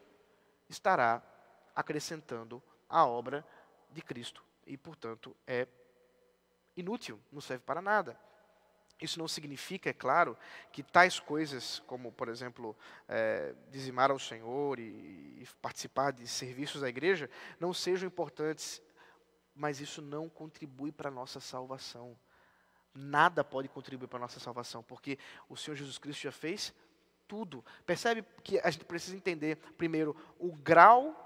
[0.67, 1.21] estará
[1.73, 3.45] acrescentando a obra
[3.91, 4.43] de Cristo.
[4.67, 5.67] E, portanto, é
[6.75, 8.19] inútil, não serve para nada.
[9.01, 10.37] Isso não significa, é claro,
[10.71, 12.75] que tais coisas, como, por exemplo,
[13.09, 18.81] é, dizimar ao Senhor e, e participar de serviços da igreja, não sejam importantes,
[19.53, 22.17] mas isso não contribui para a nossa salvação.
[22.93, 26.73] Nada pode contribuir para a nossa salvação, porque o Senhor Jesus Cristo já fez
[27.27, 27.65] tudo.
[27.85, 31.24] Percebe que a gente precisa entender, primeiro, o grau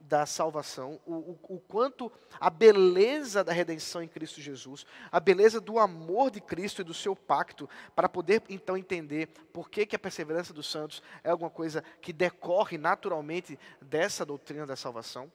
[0.00, 5.60] da salvação, o, o, o, quanto a beleza da redenção em Cristo Jesus, a beleza
[5.60, 9.96] do amor de Cristo e do seu pacto, para poder então entender por que, que
[9.96, 15.30] a perseverança dos santos é alguma coisa que decorre naturalmente dessa doutrina da salvação.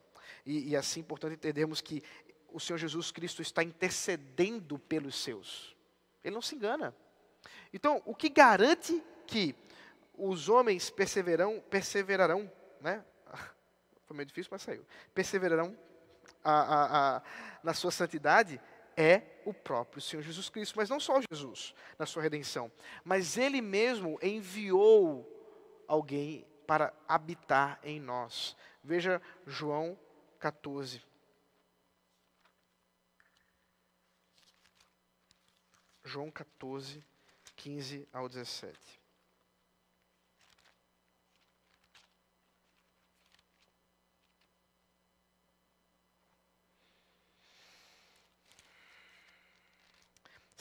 [0.45, 2.01] E, e assim, portanto, entendermos que
[2.51, 5.75] o Senhor Jesus Cristo está intercedendo pelos seus.
[6.23, 6.95] Ele não se engana.
[7.73, 9.55] Então, o que garante que
[10.13, 13.03] os homens perseverarão, perseverarão né,
[14.11, 14.85] foi meio difícil, mas saiu.
[15.13, 15.77] Perseverarão
[16.43, 17.23] a, a, a,
[17.63, 18.59] na sua santidade
[18.95, 20.75] é o próprio Senhor Jesus Cristo.
[20.75, 22.69] Mas não só Jesus na sua redenção,
[23.03, 25.25] mas Ele mesmo enviou
[25.87, 28.55] alguém para habitar em nós.
[28.83, 29.97] Veja João
[30.39, 31.01] 14.
[36.03, 37.01] João 14,
[37.55, 39.00] 15 ao 17.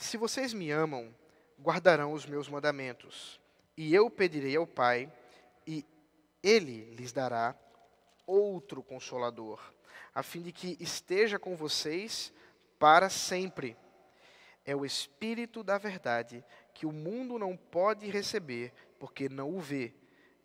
[0.01, 1.13] Se vocês me amam,
[1.61, 3.39] guardarão os meus mandamentos.
[3.77, 5.13] E eu pedirei ao Pai,
[5.65, 5.85] e
[6.41, 7.55] ele lhes dará
[8.25, 9.61] outro consolador,
[10.13, 12.33] a fim de que esteja com vocês
[12.79, 13.77] para sempre.
[14.65, 16.43] É o Espírito da Verdade,
[16.73, 19.93] que o mundo não pode receber, porque não o vê,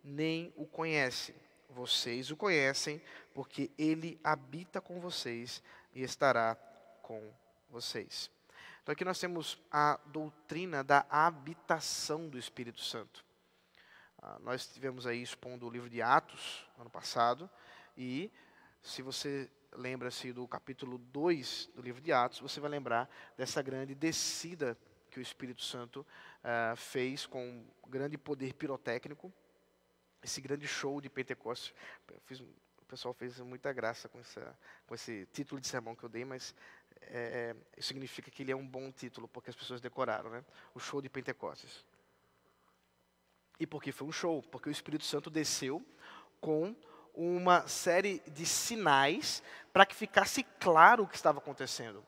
[0.03, 1.33] nem o conhece.
[1.67, 3.01] Vocês o conhecem,
[3.33, 5.63] porque ele habita com vocês
[5.95, 6.55] e estará
[7.01, 7.27] com
[7.71, 8.36] vocês.
[8.87, 13.25] Então aqui nós temos a doutrina da habitação do Espírito Santo.
[14.17, 17.49] Ah, nós tivemos aí expondo o livro de Atos, ano passado,
[17.97, 18.31] e
[18.81, 23.93] se você lembra-se do capítulo 2 do livro de Atos, você vai lembrar dessa grande
[23.93, 24.77] descida
[25.11, 26.07] que o Espírito Santo
[26.41, 29.33] ah, fez com grande poder pirotécnico,
[30.23, 31.73] esse grande show de Pentecostes.
[32.23, 34.57] Fiz, o pessoal fez muita graça com, essa,
[34.87, 36.55] com esse título de sermão que eu dei, mas
[37.09, 40.43] é, é, significa que ele é um bom título, porque as pessoas decoraram, né?
[40.73, 41.85] O show de Pentecostes.
[43.59, 44.41] E por que foi um show?
[44.43, 45.85] Porque o Espírito Santo desceu
[46.39, 46.75] com
[47.13, 49.41] uma série de sinais
[49.73, 52.05] para que ficasse claro o que estava acontecendo.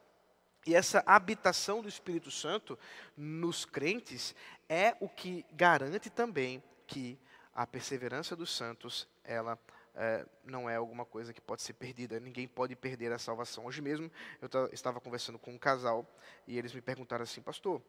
[0.68, 2.78] E essa habitação do Espírito Santo
[3.18, 4.36] nos crentes
[4.68, 7.18] é o que garante também que
[7.54, 9.58] a perseverança dos santos, ela
[10.02, 12.22] é, não é alguma coisa que pode ser perdida.
[12.22, 13.66] Ninguém pode perder a salvação.
[13.66, 14.10] Hoje mesmo
[14.42, 16.10] eu estava conversando com um casal
[16.48, 17.82] e eles me perguntaram assim, pastor,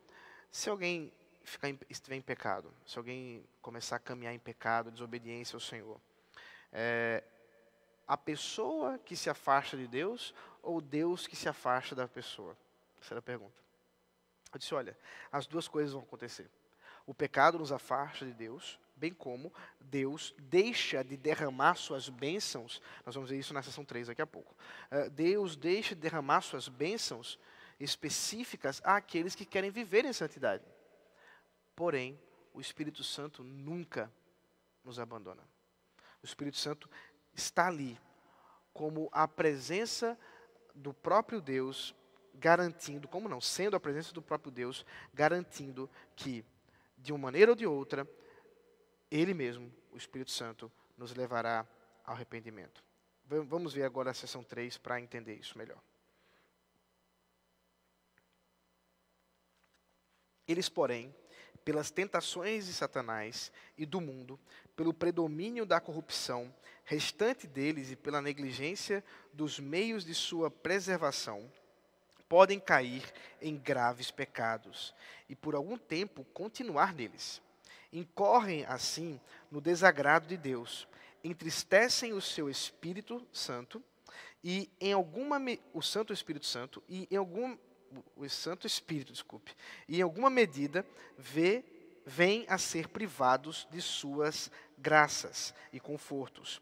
[0.51, 1.13] se alguém
[1.45, 6.01] ficar em, estiver em pecado, se alguém começar a caminhar em pecado, desobediência ao Senhor,
[6.73, 7.23] é,
[8.09, 10.35] a pessoa que se afasta de Deus
[10.65, 12.57] ou Deus que se afasta da pessoa?
[13.01, 13.55] Essa era a pergunta.
[14.53, 14.99] Eu disse, olha,
[15.31, 16.51] as duas coisas vão acontecer.
[17.07, 23.15] O pecado nos afasta de Deus bem como Deus deixa de derramar suas bênçãos, nós
[23.15, 24.55] vamos ver isso na sessão 3 daqui a pouco.
[24.93, 27.39] Uh, Deus deixa de derramar suas bênçãos
[27.81, 30.63] específicas àqueles que querem viver em santidade.
[31.75, 32.21] Porém,
[32.53, 34.13] o Espírito Santo nunca
[34.85, 35.43] nos abandona.
[36.23, 36.91] O Espírito Santo
[37.33, 37.99] está ali
[38.75, 40.19] como a presença
[40.75, 41.95] do próprio Deus,
[42.35, 44.85] garantindo, como não, sendo a presença do próprio Deus,
[45.15, 46.45] garantindo que,
[46.99, 48.07] de uma maneira ou de outra,
[49.11, 51.67] ele mesmo, o Espírito Santo, nos levará
[52.05, 52.85] ao arrependimento.
[53.25, 55.81] Vamos ver agora a sessão 3 para entender isso melhor.
[60.47, 61.15] Eles, porém,
[61.65, 64.39] pelas tentações de Satanás e do mundo,
[64.75, 66.53] pelo predomínio da corrupção
[66.85, 71.53] restante deles e pela negligência dos meios de sua preservação,
[72.29, 73.05] podem cair
[73.41, 74.95] em graves pecados
[75.29, 77.41] e por algum tempo continuar neles
[77.93, 79.21] incorrem assim
[79.51, 80.87] no desagrado de Deus,
[81.23, 83.83] entristecem o seu Espírito Santo
[84.43, 85.39] e em alguma
[85.73, 87.57] o Santo Espírito Santo e em algum
[88.17, 89.55] o Santo Espírito, desculpe,
[89.89, 90.87] e em alguma medida
[91.19, 91.65] vê
[92.07, 96.61] vêm a ser privados de suas graças e confortos.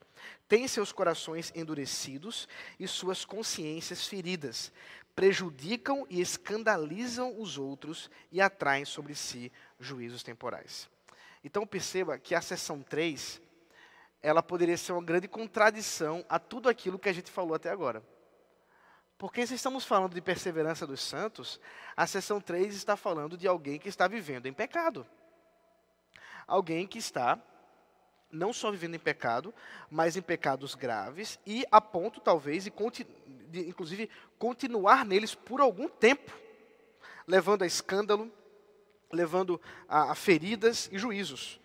[0.49, 2.49] Têm seus corações endurecidos
[2.79, 4.73] e suas consciências feridas,
[5.15, 10.89] prejudicam e escandalizam os outros e atraem sobre si juízos temporais.
[11.43, 13.41] Então perceba que a seção 3,
[14.23, 18.03] ela poderia ser uma grande contradição a tudo aquilo que a gente falou até agora.
[19.17, 21.61] Porque se estamos falando de perseverança dos santos,
[21.97, 25.07] a seção 3 está falando de alguém que está vivendo em pecado.
[26.47, 27.39] Alguém que está
[28.31, 29.55] não só vivendo em pecado,
[29.91, 32.73] mas em pecados graves e a ponto talvez de,
[33.49, 34.09] de inclusive
[34.39, 36.33] continuar neles por algum tempo,
[37.27, 38.31] levando a escândalo,
[39.13, 41.61] levando a, a feridas e juízos.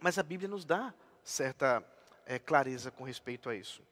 [0.00, 1.84] Mas a Bíblia nos dá certa
[2.26, 3.82] é, clareza com respeito a isso.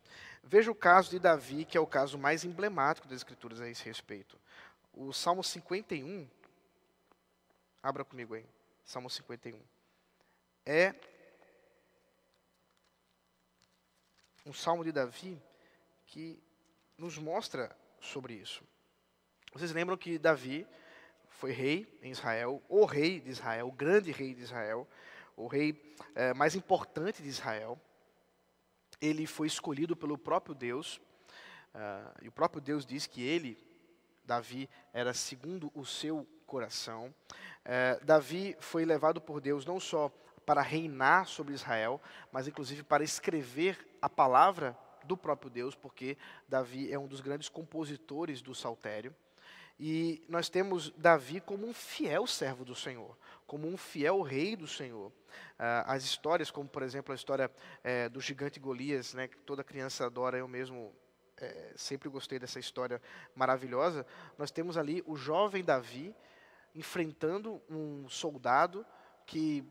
[0.43, 3.85] Veja o caso de Davi, que é o caso mais emblemático das Escrituras a esse
[3.85, 4.39] respeito.
[4.93, 6.29] O Salmo 51,
[7.83, 8.47] abra comigo aí,
[8.85, 9.61] Salmo 51.
[10.65, 10.95] É
[14.45, 15.41] um salmo de Davi
[16.07, 16.43] que
[16.97, 18.65] nos mostra sobre isso.
[19.53, 20.67] Vocês lembram que Davi
[21.39, 24.89] foi rei em Israel, o rei de Israel, o grande rei de Israel,
[25.37, 27.81] o rei é, mais importante de Israel.
[29.01, 30.97] Ele foi escolhido pelo próprio Deus,
[31.73, 33.57] uh, e o próprio Deus diz que ele,
[34.25, 37.15] Davi, era segundo o seu coração.
[37.65, 40.09] Uh, Davi foi levado por Deus não só
[40.45, 46.19] para reinar sobre Israel, mas inclusive para escrever a palavra do próprio Deus, porque
[46.49, 49.15] Davi é um dos grandes compositores do saltério.
[49.79, 53.17] E nós temos Davi como um fiel servo do Senhor,
[53.47, 55.13] como um fiel rei do Senhor.
[55.59, 57.51] Ah, as histórias, como por exemplo a história
[57.85, 60.93] é, do gigante Golias, né, que toda criança adora, eu mesmo
[61.37, 63.01] é, sempre gostei dessa história
[63.35, 64.05] maravilhosa.
[64.37, 66.15] Nós temos ali o jovem Davi
[66.75, 68.85] enfrentando um soldado
[69.27, 69.65] que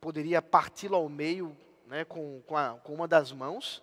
[0.00, 3.82] poderia parti-lo ao meio né, com, com, a, com uma das mãos,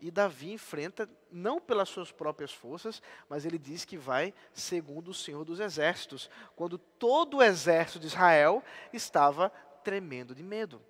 [0.00, 5.14] e Davi enfrenta, não pelas suas próprias forças, mas ele diz que vai segundo o
[5.14, 9.50] Senhor dos Exércitos, quando todo o exército de Israel estava
[9.82, 10.80] tremendo de medo.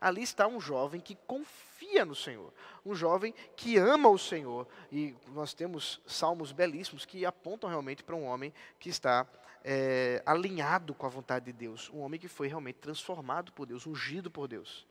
[0.00, 2.52] Ali está um jovem que confia no Senhor,
[2.84, 4.66] um jovem que ama o Senhor.
[4.90, 9.26] E nós temos salmos belíssimos que apontam realmente para um homem que está
[9.62, 13.86] é, alinhado com a vontade de Deus, um homem que foi realmente transformado por Deus,
[13.86, 14.86] ungido por Deus.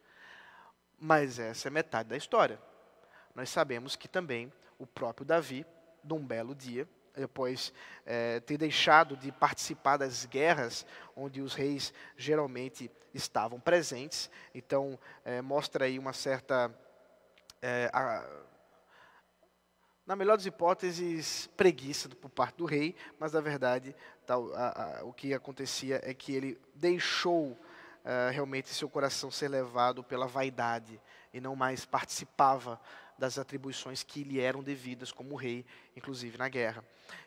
[1.00, 2.62] Mas essa é metade da história.
[3.40, 5.66] Nós sabemos que também o próprio Davi,
[6.04, 6.86] num belo dia,
[7.16, 7.72] depois
[8.06, 10.86] é, ter deixado de participar das guerras
[11.16, 14.30] onde os reis geralmente estavam presentes.
[14.54, 16.70] Então, é, mostra aí uma certa,
[17.62, 18.30] é, a,
[20.06, 25.04] na melhor das hipóteses, preguiça por parte do rei, mas na verdade tal, a, a,
[25.06, 27.58] o que acontecia é que ele deixou
[28.04, 31.02] é, realmente seu coração ser levado pela vaidade
[31.34, 32.78] e não mais participava
[33.20, 35.66] das atribuições que lhe eram devidas como rei,
[35.96, 36.84] inclusive na guerra.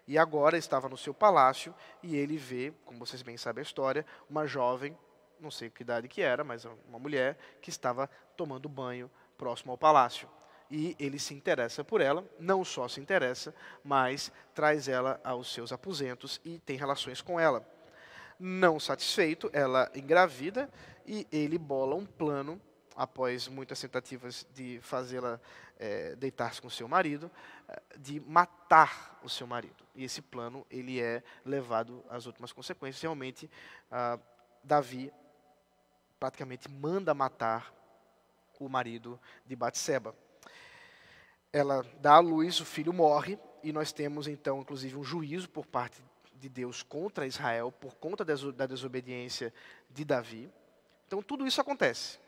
[0.09, 4.07] E agora estava no seu palácio e ele vê, como vocês bem sabem a história,
[4.29, 4.97] uma jovem,
[5.39, 9.79] não sei que idade que era, mas uma mulher que estava tomando banho próximo ao
[9.79, 10.29] palácio.
[10.71, 15.71] E ele se interessa por ela, não só se interessa, mas traz ela aos seus
[15.71, 17.67] aposentos e tem relações com ela.
[18.39, 20.71] Não satisfeito, ela engravida
[21.07, 22.59] e ele bola um plano
[22.97, 25.41] após muitas tentativas de fazê-la
[25.79, 27.31] é, deitar-se com seu marido,
[27.69, 29.85] é, de matar o seu marido.
[29.95, 33.03] E esse plano ele é levado às últimas consequências.
[33.03, 33.51] Realmente,
[33.91, 34.19] ah,
[34.63, 35.13] Davi
[36.19, 37.75] praticamente manda matar
[38.59, 40.15] o marido de Batseba.
[41.53, 45.67] Ela dá à luz, o filho morre, e nós temos então, inclusive, um juízo por
[45.67, 46.01] parte
[46.35, 49.53] de Deus contra Israel por conta da desobediência
[49.91, 50.51] de Davi.
[51.07, 52.22] Então, tudo isso acontece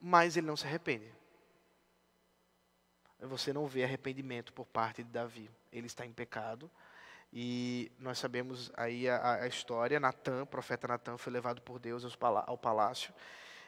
[0.00, 1.12] mas ele não se arrepende.
[3.20, 5.50] Você não vê arrependimento por parte de Davi.
[5.72, 6.70] Ele está em pecado.
[7.32, 9.98] E nós sabemos aí a, a história.
[9.98, 12.04] Natan, o profeta Natan, foi levado por Deus
[12.46, 13.12] ao palácio.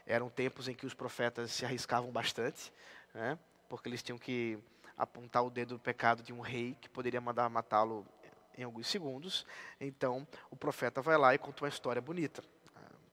[0.06, 2.72] Eram tempos em que os profetas se arriscavam bastante,
[3.12, 3.38] né?
[3.68, 4.58] porque eles tinham que
[4.96, 8.06] apontar o dedo do pecado de um rei que poderia mandar matá-lo
[8.56, 9.46] em alguns segundos.
[9.80, 12.42] Então, o profeta vai lá e conta uma história bonita.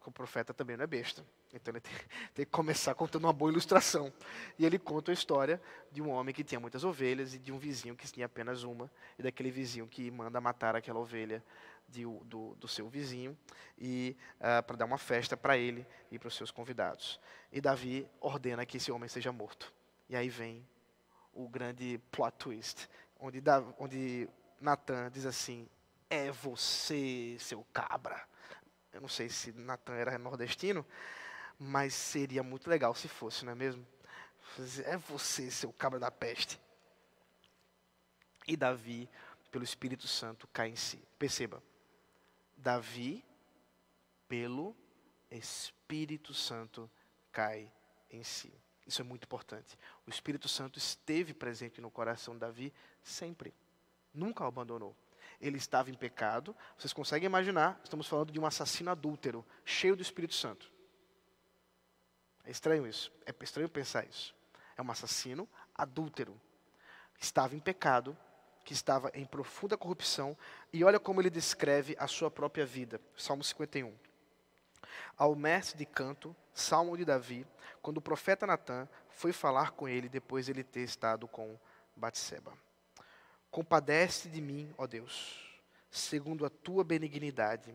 [0.06, 1.26] O profeta também não é besta.
[1.53, 1.93] Então ele tem,
[2.34, 4.12] tem, que começar contando uma boa ilustração.
[4.58, 7.58] E ele conta a história de um homem que tinha muitas ovelhas e de um
[7.58, 11.43] vizinho que tinha apenas uma, e daquele vizinho que manda matar aquela ovelha
[11.88, 13.38] de, do, do, seu vizinho
[13.78, 17.20] e uh, para dar uma festa para ele e para os seus convidados.
[17.51, 19.72] E Davi ordena que esse homem seja morto.
[20.10, 20.66] E aí vem
[21.34, 22.89] o grande plot twist,
[23.20, 23.41] onde,
[23.78, 24.30] onde
[24.60, 25.68] Natan diz assim:
[26.10, 28.28] É você, seu cabra.
[28.96, 30.86] Eu não sei se Natan era nordestino,
[31.60, 33.86] mas seria muito legal se fosse, não é mesmo?
[34.86, 36.58] É você, seu cabra da peste.
[38.48, 39.10] E Davi,
[39.52, 40.98] pelo Espírito Santo, cai em si.
[41.20, 41.62] Perceba,
[42.56, 43.22] Davi,
[44.30, 44.74] pelo
[45.30, 46.89] Espírito Santo,
[47.34, 47.70] cai
[48.10, 48.54] em si.
[48.88, 49.78] Isso é muito importante.
[50.08, 52.74] O Espírito Santo esteve presente no coração de Davi
[53.04, 53.54] sempre.
[54.14, 54.96] Nunca o abandonou.
[55.39, 56.55] Ele estava em pecado.
[56.77, 57.79] Vocês conseguem imaginar?
[57.83, 60.71] Estamos falando de um assassino adúltero, cheio do Espírito Santo.
[62.43, 63.11] É estranho isso.
[63.25, 64.36] É estranho pensar isso.
[64.77, 66.39] É um assassino adúltero.
[67.19, 68.17] Estava em pecado,
[68.63, 70.38] que estava em profunda corrupção,
[70.73, 72.99] e olha como ele descreve a sua própria vida.
[73.15, 73.95] Salmo 51.
[75.17, 77.45] Ao mestre de canto, Salmo de Davi,
[77.81, 81.57] quando o profeta Natan foi falar com ele depois de ele ter estado com
[81.95, 82.53] Batseba.
[83.56, 85.41] Compadece de mim, ó Deus,
[85.89, 87.74] segundo a tua benignidade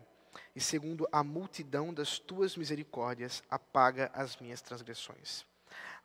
[0.55, 5.43] e segundo a multidão das tuas misericórdias, apaga as minhas transgressões.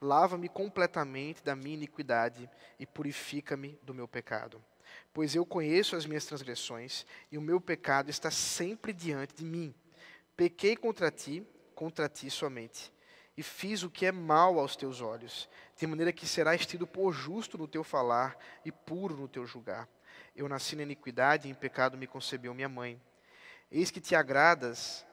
[0.01, 2.49] Lava-me completamente da minha iniquidade
[2.79, 4.65] e purifica-me do meu pecado.
[5.13, 9.75] Pois eu conheço as minhas transgressões e o meu pecado está sempre diante de mim.
[10.35, 12.91] Pequei contra ti, contra ti somente,
[13.37, 15.47] e fiz o que é mal aos teus olhos,
[15.77, 19.89] de maneira que serás tido por justo no teu falar e puro no teu julgar.
[20.35, 23.01] Eu nasci na iniquidade e em pecado me concebeu minha mãe.
[23.71, 25.07] Eis que te agradas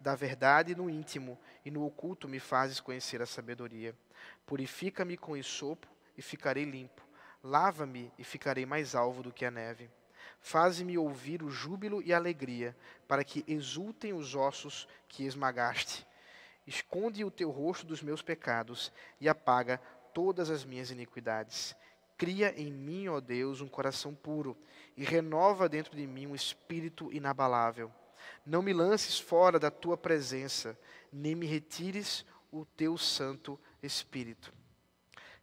[0.00, 3.94] da verdade no íntimo, e no oculto me fazes conhecer a sabedoria.
[4.46, 7.02] Purifica-me com esopo e ficarei limpo.
[7.42, 9.90] Lava-me e ficarei mais alvo do que a neve.
[10.40, 16.06] Faze-me ouvir o júbilo e a alegria, para que exultem os ossos que esmagaste.
[16.66, 19.80] Esconde o teu rosto dos meus pecados e apaga
[20.18, 21.76] todas as minhas iniquidades.
[22.16, 24.58] Cria em mim, ó Deus, um coração puro
[24.96, 27.88] e renova dentro de mim um espírito inabalável.
[28.44, 30.76] Não me lances fora da tua presença,
[31.12, 34.52] nem me retires o teu Santo Espírito.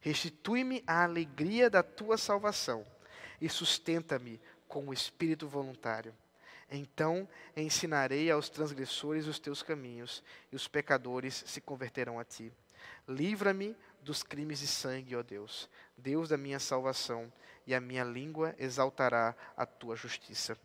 [0.02, 2.86] Restitui-me a alegria da tua salvação
[3.40, 6.14] e sustenta-me com o espírito voluntário.
[6.70, 10.22] Então ensinarei aos transgressores os teus caminhos,
[10.52, 12.52] e os pecadores se converterão a ti.
[13.08, 13.74] Livra-me
[14.06, 17.32] dos crimes de sangue, ó Deus, Deus da minha salvação,
[17.68, 20.56] e a minha língua exaltará a tua justiça.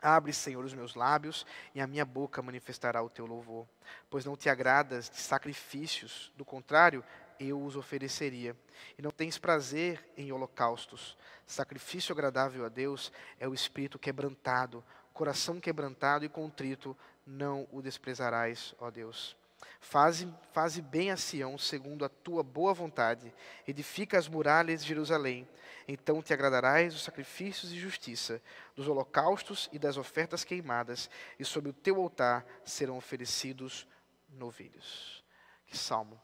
[0.00, 3.66] Abre, Senhor, os meus lábios, e a minha boca manifestará o teu louvor.
[4.08, 7.04] Pois não te agradas de sacrifícios, do contrário,
[7.38, 8.56] eu os ofereceria.
[8.98, 11.16] E não tens prazer em holocaustos.
[11.46, 16.96] Sacrifício agradável a Deus é o espírito quebrantado, coração quebrantado e contrito,
[17.26, 19.36] não o desprezarás, ó Deus.
[19.80, 23.32] Faze, faze bem a Sião, segundo a tua boa vontade,
[23.66, 25.48] edifica as muralhas de Jerusalém.
[25.86, 28.40] Então te agradarás dos sacrifícios de justiça,
[28.74, 33.86] dos holocaustos e das ofertas queimadas, e sobre o teu altar serão oferecidos
[34.30, 35.22] novilhos.
[35.66, 36.20] Que salmo,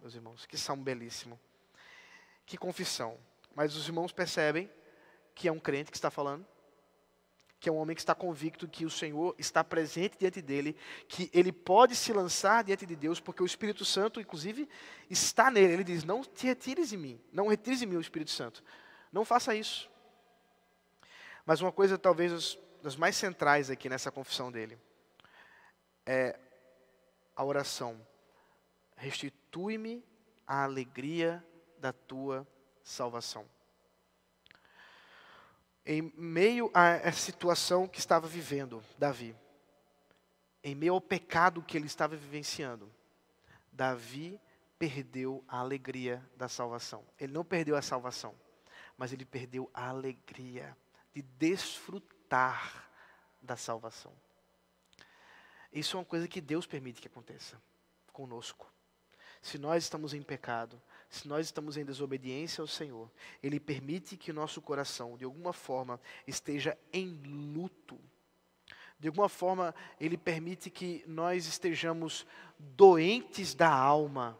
[0.00, 1.38] meus irmãos, que salmo belíssimo.
[2.44, 3.18] Que confissão.
[3.54, 4.70] Mas os irmãos percebem
[5.34, 6.46] que é um crente que está falando
[7.60, 10.76] que é um homem que está convicto que o Senhor está presente diante dele,
[11.08, 14.68] que ele pode se lançar diante de Deus, porque o Espírito Santo, inclusive,
[15.10, 15.72] está nele.
[15.72, 18.62] Ele diz: Não te retires de mim, não retires de mim o Espírito Santo.
[19.12, 19.90] Não faça isso.
[21.44, 24.78] Mas uma coisa, talvez, das mais centrais aqui nessa confissão dele,
[26.06, 26.38] é
[27.34, 28.00] a oração:
[28.96, 30.04] Restitui-me
[30.46, 31.44] a alegria
[31.80, 32.46] da tua
[32.84, 33.46] salvação
[35.88, 39.34] em meio à situação que estava vivendo Davi,
[40.62, 42.92] em meio ao pecado que ele estava vivenciando,
[43.72, 44.38] Davi
[44.78, 47.02] perdeu a alegria da salvação.
[47.18, 48.34] Ele não perdeu a salvação,
[48.98, 50.76] mas ele perdeu a alegria
[51.14, 52.86] de desfrutar
[53.40, 54.12] da salvação.
[55.72, 57.58] Isso é uma coisa que Deus permite que aconteça
[58.12, 58.70] conosco.
[59.40, 60.78] Se nós estamos em pecado,
[61.08, 63.10] se nós estamos em desobediência ao Senhor,
[63.42, 67.98] Ele permite que o nosso coração, de alguma forma, esteja em luto.
[68.98, 72.26] De alguma forma, Ele permite que nós estejamos
[72.58, 74.38] doentes da alma,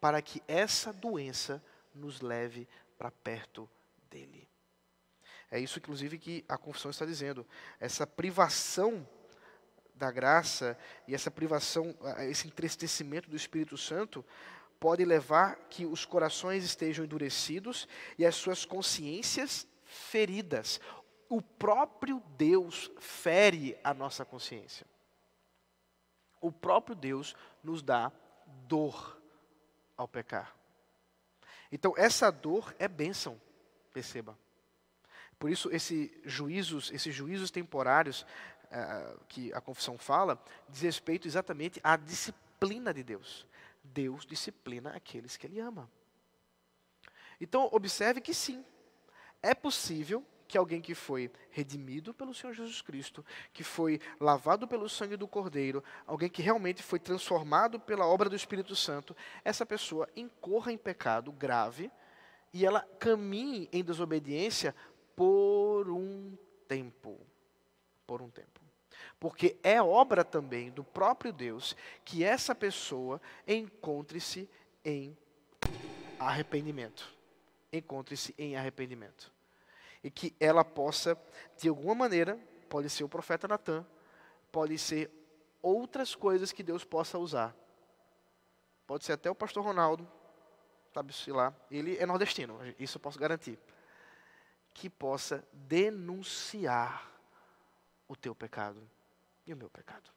[0.00, 1.62] para que essa doença
[1.94, 3.68] nos leve para perto
[4.08, 4.48] dEle.
[5.50, 7.46] É isso, inclusive, que a confissão está dizendo.
[7.78, 9.06] Essa privação
[9.94, 14.24] da graça e essa privação, esse entristecimento do Espírito Santo
[14.80, 17.86] pode levar que os corações estejam endurecidos
[18.18, 20.80] e as suas consciências feridas.
[21.28, 24.86] O próprio Deus fere a nossa consciência.
[26.40, 28.10] O próprio Deus nos dá
[28.66, 29.20] dor
[29.96, 30.56] ao pecar.
[31.70, 33.40] Então, essa dor é bênção,
[33.92, 34.36] perceba.
[35.38, 41.78] Por isso, esse juízos, esses juízos temporários uh, que a confissão fala, diz respeito exatamente
[41.84, 43.46] à disciplina de Deus.
[43.82, 45.90] Deus disciplina aqueles que Ele ama.
[47.40, 48.64] Então, observe que sim,
[49.42, 54.88] é possível que alguém que foi redimido pelo Senhor Jesus Cristo, que foi lavado pelo
[54.88, 60.08] sangue do Cordeiro, alguém que realmente foi transformado pela obra do Espírito Santo, essa pessoa
[60.16, 61.90] incorra em pecado grave
[62.52, 64.74] e ela caminhe em desobediência
[65.14, 67.24] por um tempo.
[68.06, 68.59] Por um tempo
[69.20, 74.48] porque é obra também do próprio Deus que essa pessoa encontre-se
[74.82, 75.16] em
[76.18, 77.14] arrependimento.
[77.70, 79.30] Encontre-se em arrependimento.
[80.02, 81.20] E que ela possa,
[81.58, 82.40] de alguma maneira,
[82.70, 83.86] pode ser o profeta Natan,
[84.50, 85.10] pode ser
[85.60, 87.54] outras coisas que Deus possa usar.
[88.86, 90.10] Pode ser até o pastor Ronaldo,
[90.94, 93.58] sabe se lá, ele é nordestino, isso eu posso garantir.
[94.72, 97.06] Que possa denunciar
[98.08, 98.82] o teu pecado
[99.46, 100.10] e o meu pecado.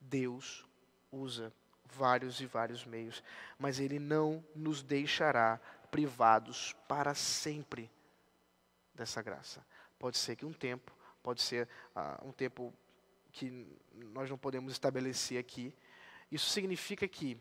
[0.00, 0.64] Deus
[1.10, 1.52] usa
[1.84, 3.22] vários e vários meios,
[3.58, 7.90] mas Ele não nos deixará privados para sempre
[8.94, 9.64] dessa graça.
[9.98, 10.92] Pode ser que um tempo,
[11.22, 12.72] pode ser uh, um tempo
[13.30, 15.74] que nós não podemos estabelecer aqui.
[16.30, 17.38] Isso significa que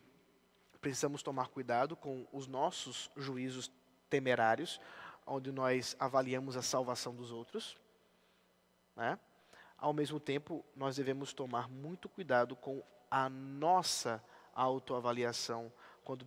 [0.80, 3.72] precisamos tomar cuidado com os nossos juízos
[4.10, 4.82] temerários,
[5.26, 7.78] onde nós avaliamos a salvação dos outros.
[8.96, 9.18] Né?
[9.82, 14.24] Ao mesmo tempo, nós devemos tomar muito cuidado com a nossa
[14.54, 15.74] autoavaliação,
[16.04, 16.24] quando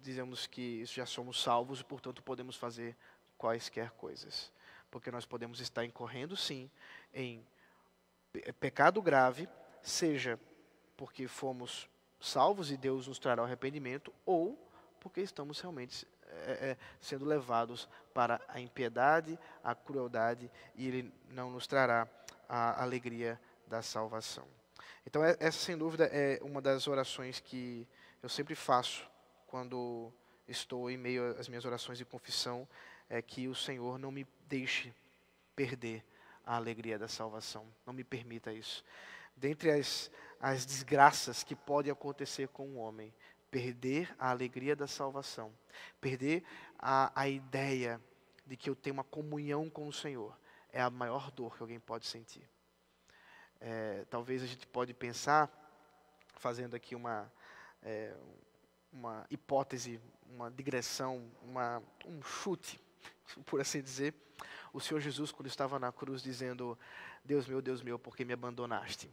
[0.00, 2.96] dizemos que já somos salvos e, portanto, podemos fazer
[3.36, 4.50] quaisquer coisas.
[4.90, 6.70] Porque nós podemos estar incorrendo, sim,
[7.12, 7.46] em
[8.58, 9.46] pecado grave,
[9.82, 10.40] seja
[10.96, 14.58] porque fomos salvos e Deus nos trará o arrependimento, ou
[14.98, 21.50] porque estamos realmente é, é, sendo levados para a impiedade, a crueldade, e Ele não
[21.50, 22.08] nos trará
[22.48, 24.46] a alegria da salvação.
[25.06, 27.86] Então, é, essa sem dúvida é uma das orações que
[28.22, 29.08] eu sempre faço
[29.46, 30.12] quando
[30.46, 32.66] estou em meio às minhas orações de confissão,
[33.08, 34.92] é que o Senhor não me deixe
[35.54, 36.04] perder
[36.44, 37.66] a alegria da salvação.
[37.86, 38.84] Não me permita isso.
[39.36, 43.12] Dentre as, as desgraças que podem acontecer com um homem,
[43.50, 45.52] perder a alegria da salvação,
[46.00, 46.42] perder
[46.78, 48.00] a, a ideia
[48.46, 50.36] de que eu tenho uma comunhão com o Senhor,
[50.72, 52.48] é a maior dor que alguém pode sentir.
[53.60, 55.50] É, talvez a gente pode pensar,
[56.34, 57.30] fazendo aqui uma,
[57.82, 58.14] é,
[58.92, 62.80] uma hipótese, uma digressão, uma, um chute,
[63.46, 64.14] por assim dizer,
[64.72, 66.78] o Senhor Jesus, quando estava na cruz, dizendo:
[67.24, 69.10] Deus meu, Deus meu, por que me abandonaste?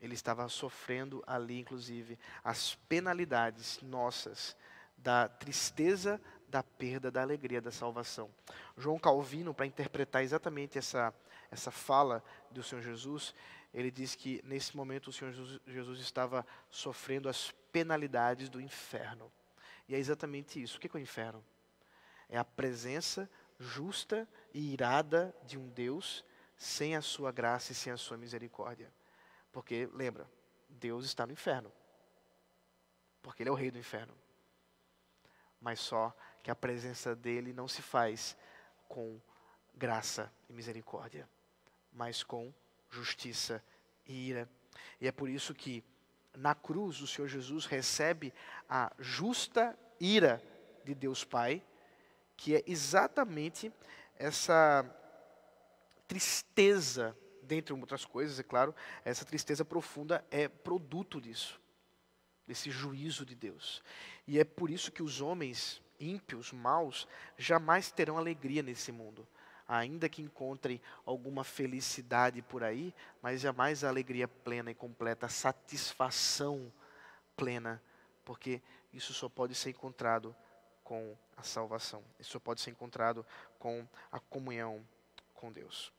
[0.00, 4.56] Ele estava sofrendo ali, inclusive, as penalidades nossas,
[4.96, 6.20] da tristeza,
[6.50, 8.30] da perda, da alegria, da salvação.
[8.76, 11.14] João Calvino, para interpretar exatamente essa,
[11.50, 13.34] essa fala do Senhor Jesus,
[13.72, 15.32] ele diz que nesse momento o Senhor
[15.66, 19.30] Jesus estava sofrendo as penalidades do inferno.
[19.88, 20.76] E é exatamente isso.
[20.76, 21.44] O que é o inferno?
[22.28, 26.24] É a presença justa e irada de um Deus
[26.56, 28.92] sem a sua graça e sem a sua misericórdia.
[29.52, 30.28] Porque, lembra,
[30.68, 31.72] Deus está no inferno.
[33.22, 34.14] Porque Ele é o rei do inferno.
[35.60, 38.36] Mas só que a presença dele não se faz
[38.88, 39.20] com
[39.74, 41.28] graça e misericórdia,
[41.92, 42.52] mas com
[42.90, 43.62] justiça
[44.06, 44.48] e ira.
[45.00, 45.84] E é por isso que
[46.36, 48.32] na cruz o Senhor Jesus recebe
[48.68, 50.42] a justa ira
[50.84, 51.62] de Deus Pai
[52.40, 53.70] que é exatamente
[54.16, 54.82] essa
[56.08, 58.74] tristeza, dentre outras coisas, é claro,
[59.04, 61.60] essa tristeza profunda é produto disso,
[62.46, 63.82] desse juízo de Deus.
[64.26, 69.26] E é por isso que os homens ímpios, maus, jamais terão alegria nesse mundo.
[69.68, 72.92] Ainda que encontrem alguma felicidade por aí,
[73.22, 76.72] mas jamais a alegria plena e completa, a satisfação
[77.36, 77.80] plena,
[78.24, 78.60] porque
[78.92, 80.34] isso só pode ser encontrado
[80.82, 82.02] com a salvação.
[82.18, 83.24] Isso só pode ser encontrado
[83.58, 84.84] com a comunhão
[85.34, 85.92] com Deus.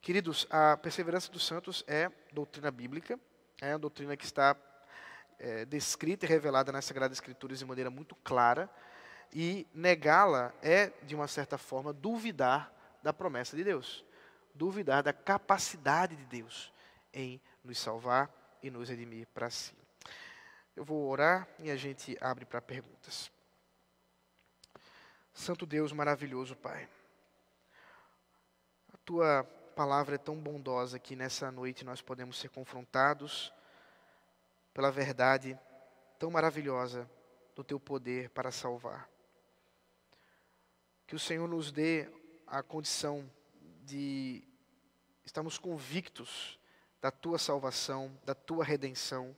[0.00, 3.20] Queridos, a perseverança dos santos é doutrina bíblica,
[3.60, 4.56] é a doutrina que está
[5.38, 8.70] é, descrita e revelada nas Sagradas Escrituras de maneira muito clara,
[9.32, 12.72] e negá-la é, de uma certa forma, duvidar
[13.02, 14.04] da promessa de Deus,
[14.54, 16.72] duvidar da capacidade de Deus
[17.12, 18.30] em nos salvar
[18.62, 19.74] e nos redimir para si.
[20.74, 23.30] Eu vou orar e a gente abre para perguntas.
[25.32, 26.88] Santo Deus maravilhoso, Pai.
[28.92, 29.44] A tua
[29.76, 33.52] palavra é tão bondosa que nessa noite nós podemos ser confrontados
[34.74, 35.58] pela verdade
[36.18, 37.08] tão maravilhosa
[37.54, 39.08] do teu poder para salvar.
[41.08, 42.06] Que o Senhor nos dê
[42.46, 43.28] a condição
[43.82, 44.44] de
[45.24, 46.60] estarmos convictos
[47.00, 49.34] da tua salvação, da tua redenção,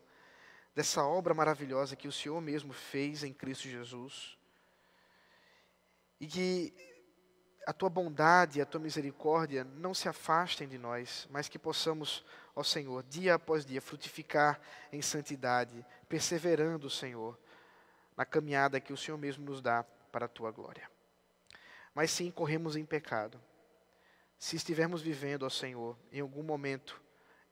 [0.74, 4.36] dessa obra maravilhosa que o Senhor mesmo fez em Cristo Jesus
[6.18, 6.74] e que
[7.64, 12.24] a tua bondade e a tua misericórdia não se afastem de nós, mas que possamos,
[12.56, 14.60] ó Senhor, dia após dia, frutificar
[14.92, 17.38] em santidade, perseverando, Senhor,
[18.16, 20.90] na caminhada que o Senhor mesmo nos dá para a tua glória.
[21.94, 23.40] Mas se incorremos em pecado,
[24.38, 27.00] se estivermos vivendo, ó Senhor, em algum momento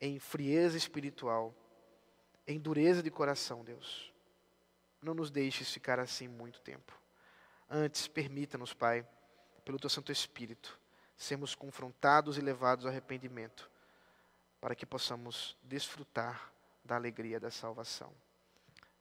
[0.00, 1.54] em frieza espiritual,
[2.46, 4.12] em dureza de coração, Deus,
[5.02, 6.98] não nos deixes ficar assim muito tempo.
[7.68, 9.06] Antes, permita-nos, Pai,
[9.64, 10.78] pelo Teu Santo Espírito,
[11.16, 13.70] sermos confrontados e levados ao arrependimento,
[14.60, 16.52] para que possamos desfrutar
[16.84, 18.12] da alegria da salvação.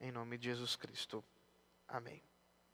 [0.01, 1.23] Em nome de Jesus Cristo.
[1.87, 2.21] Amém.